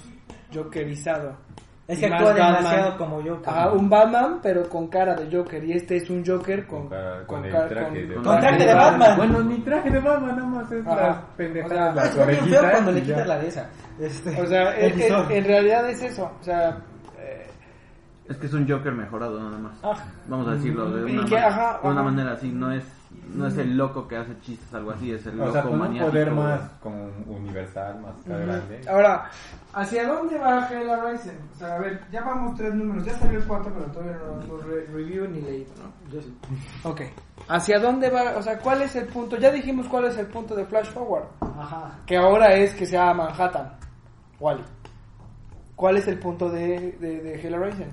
[0.55, 1.37] Jokerizado.
[1.89, 2.57] Es que actúa Batman.
[2.57, 3.49] demasiado como Joker.
[3.49, 5.63] Ajá, un Batman, pero con cara de Joker.
[5.65, 8.67] Y este es un Joker con, Con cara- con el cara- traje de- Con traje
[8.67, 9.17] de Batman.
[9.17, 13.01] Bueno, ni traje de Batman, nada más es las pendejadas, O sea, orejitas cuando le
[13.01, 13.07] ya.
[13.07, 13.71] quitas la de esa.
[14.01, 15.33] Este, O sea, el en, visor.
[15.33, 16.31] en- realidad es eso.
[16.41, 16.77] O sea,
[18.29, 19.73] es que es un Joker mejorado nada más.
[19.83, 19.95] Ah.
[20.27, 22.85] Vamos a decirlo de una, que, ma- ajá, de una manera así, no es
[23.33, 25.89] no es el loco que hace chistes algo así, es el O sea, loco con
[25.91, 28.81] un poder más como universal, más grande.
[28.89, 29.31] ahora,
[29.73, 31.31] ¿hacia dónde va Hella Rising?
[31.55, 33.05] O sea, a ver, ya vamos tres números.
[33.05, 36.13] Ya salió el cuatro, pero todavía no hemos re- review ni leído, ¿no?
[36.13, 36.37] Yo sí.
[36.85, 37.01] Ok.
[37.49, 38.37] ¿Hacia dónde va?
[38.37, 39.37] O sea, ¿cuál es el punto?
[39.39, 41.27] Ya dijimos cuál es el punto de Flash Forward.
[41.41, 41.93] Ajá.
[42.07, 43.73] Que ahora es que sea Manhattan.
[44.41, 44.63] Wally.
[45.75, 47.87] ¿Cuál es el punto de, de, de Hella Rising?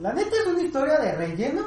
[0.00, 1.62] La neta es una historia de relleno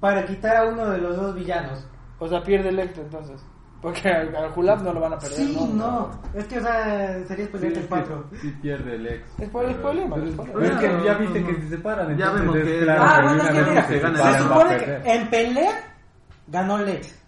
[0.00, 1.86] para quitar a uno de los dos villanos.
[2.18, 3.44] O sea, pierde Electro entonces.
[3.80, 5.36] Porque al, al Hulab no lo van a perder.
[5.38, 6.10] Sí, no.
[6.34, 8.30] Es que, o sea, sería Sí, spoiler es el que 4.
[8.40, 9.40] sí pierde el ex.
[9.40, 10.22] Es por el problema, es
[10.70, 12.16] el que ya viste que se separan.
[12.16, 15.30] Ya vemos que- claro Ah, bueno, es que mira, se se a supone que en
[15.30, 15.72] pelea
[16.48, 17.22] ganó Lex.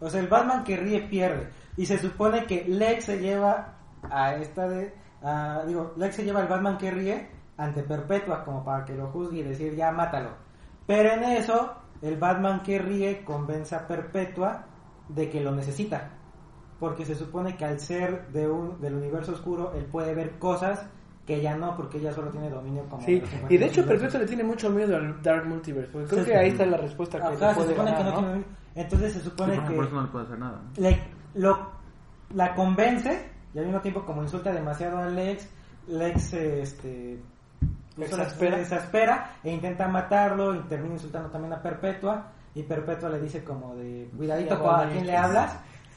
[0.00, 1.48] O sea, el Batman que ríe pierde.
[1.76, 3.74] Y se supone que Lex se lleva
[4.10, 4.94] a esta de...
[5.22, 9.08] a- digo, Lex se lleva al Batman que ríe ante Perpetua como para que lo
[9.08, 10.30] juzgue y decir ya mátalo.
[10.86, 14.66] Pero en eso, el Batman que ríe convence a Perpetua
[15.08, 16.10] de que lo necesita.
[16.80, 20.84] Porque se supone que al ser de un, del universo oscuro, él puede ver cosas
[21.24, 23.02] que ella no, porque ella solo tiene dominio como...
[23.02, 23.86] Sí, y de 52 hecho.
[23.86, 26.38] Perpetuo le tiene mucho miedo al Dark Multiverse, porque creo Sí, que sí.
[26.38, 28.26] ahí está la respuesta que Ajá, le se puede supone ganar, que no ¿no?
[28.32, 28.44] tiene-
[28.74, 30.60] Entonces se supone que por eso no le puede hacer nada.
[31.34, 31.70] lo,
[32.34, 35.48] la convence y al mismo tiempo como insulta demasiado a Lex,
[35.86, 37.22] Lex este,
[38.02, 38.56] Exaspera.
[38.56, 43.44] se exaspera e intenta matarlo y termina insultando también a Perpetua y Perpetua le dice
[43.44, 45.56] como de cuidadito Sí, con a quién le hablas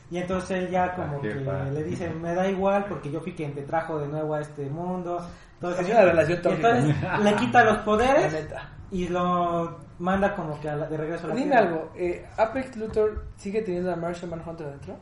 [0.09, 3.33] y entonces él ya como La que le dice me da igual porque yo fui
[3.33, 5.19] quien te trajo de nuevo a este mundo
[5.55, 6.77] entonces, Es una relación y tóxica.
[6.77, 8.47] entonces le quita los poderes
[8.91, 11.67] y lo manda como que a la- de regreso a la Dime Tierra.
[11.67, 14.95] algo, eh, ¿Apex Luthor sigue teniendo a Martian Manhunter adentro?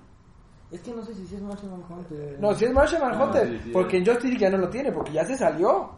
[0.71, 2.37] Es que no sé si es Martian Manhunter.
[2.39, 5.11] No, si es Martian Manhunter, sí, sí, porque en Justice ya no lo tiene, porque
[5.11, 5.91] ya se salió.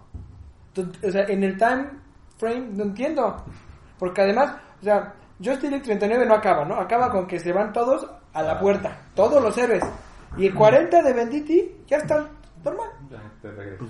[0.78, 1.88] O sea, en el time
[2.38, 3.44] frame no entiendo.
[4.00, 6.76] Porque además, o sea, Justice League 39 no acaba, ¿no?
[6.76, 9.84] Acaba con que se van todos a la puerta, todos los héroes.
[10.38, 12.28] Y el 40 de Benditi ya está
[12.64, 12.90] normal.
[13.10, 13.86] Ya, te regreso.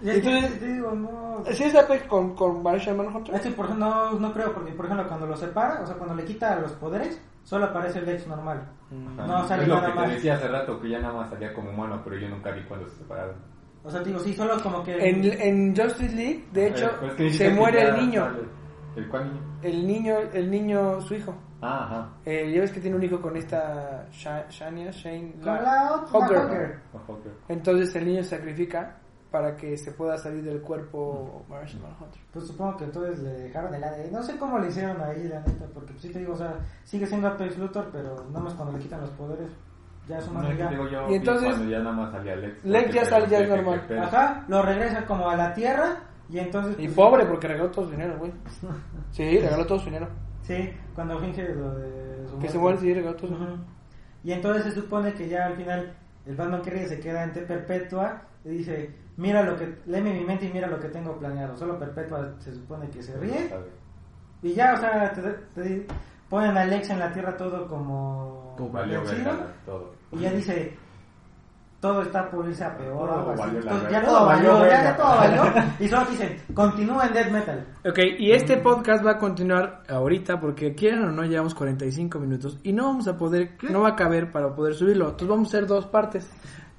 [0.00, 1.42] Pues Entonces- te digo, no.
[1.52, 3.34] ¿Sí es Apex con, con Martian Manhunter?
[3.34, 5.96] Es que por ejemplo, no, no creo, porque por ejemplo, cuando lo separa, o sea,
[5.96, 8.68] cuando le quita los poderes, solo aparece el Lex normal.
[9.16, 9.26] Ajá.
[9.26, 10.08] No sale es lo nada que más.
[10.08, 12.62] te decía hace rato, que ya nada más salía como humano, pero yo nunca vi
[12.64, 13.36] cuando se separaron.
[13.84, 14.96] O sea, digo, sí, solo como que.
[14.96, 18.24] En, en Justice League, de hecho, Eh, se muere el niño.
[18.24, 18.42] sale.
[18.96, 19.40] ¿El cuál niño?
[19.62, 21.34] El niño, el niño, su hijo.
[21.60, 22.08] Ah, ajá.
[22.24, 26.08] Eh, ya ves que tiene un hijo con esta Sha- Shania, Shane, Con la otra,
[26.20, 26.36] Hawker.
[26.36, 26.78] la Hawker.
[26.92, 27.26] Ojo, ok.
[27.48, 28.96] Entonces el niño se sacrifica
[29.30, 32.20] para que se pueda salir del cuerpo Martian Manhunter.
[32.32, 33.96] Pues supongo que entonces le dejaron de lado.
[34.12, 36.54] No sé cómo le hicieron ahí, la neta, porque pues, sí te digo, o sea,
[36.84, 39.48] sigue siendo Apex Luthor, pero nada más cuando le quitan los poderes.
[40.08, 42.64] Ya es No, digo, yo Y entonces- cuando ya nada más salía Lex.
[42.64, 43.82] Lex ya sale, ya es normal.
[44.02, 45.96] Ajá, lo regresa como a la tierra
[46.28, 46.74] y entonces.
[46.78, 48.32] Y pues, pobre porque regaló todo su dinero, güey.
[49.10, 50.08] Sí, regaló todo su dinero.
[50.42, 53.58] Sí, cuando finge lo de su Que se muere, sí, regaló todo su dinero.
[54.22, 55.94] Y entonces se supone que ya al final
[56.26, 60.24] el Batman que ríe se queda ante Perpetua y dice, mira lo que, léeme mi
[60.24, 61.56] mente y mira lo que tengo planeado.
[61.56, 63.50] Solo Perpetua se supone que se ríe
[64.42, 65.22] y ya, o sea, te,
[65.62, 65.86] te
[66.28, 69.92] ponen a Lex en la Tierra todo como Valió vencido, verga todo.
[70.12, 70.76] y ya dice,
[71.80, 73.08] todo está por irse a peor.
[73.08, 73.40] Todo algo así.
[73.42, 73.90] valió la verga.
[73.90, 74.84] ya Todo todo valió, valió ya, verga.
[74.90, 75.64] ya todo valió.
[75.80, 77.66] Y solo dicen, continúa en Death Metal.
[77.86, 82.58] Ok, y este podcast va a continuar ahorita porque quieran o no llevamos 45 minutos
[82.62, 85.04] y no vamos a poder, no va a caber para poder subirlo.
[85.06, 86.30] Entonces vamos a hacer dos partes.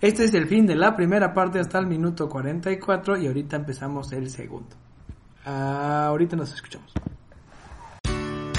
[0.01, 4.11] Este es el fin de la primera parte hasta el minuto 44 y ahorita empezamos
[4.11, 4.75] el segundo.
[5.45, 6.91] Ah, ahorita nos escuchamos.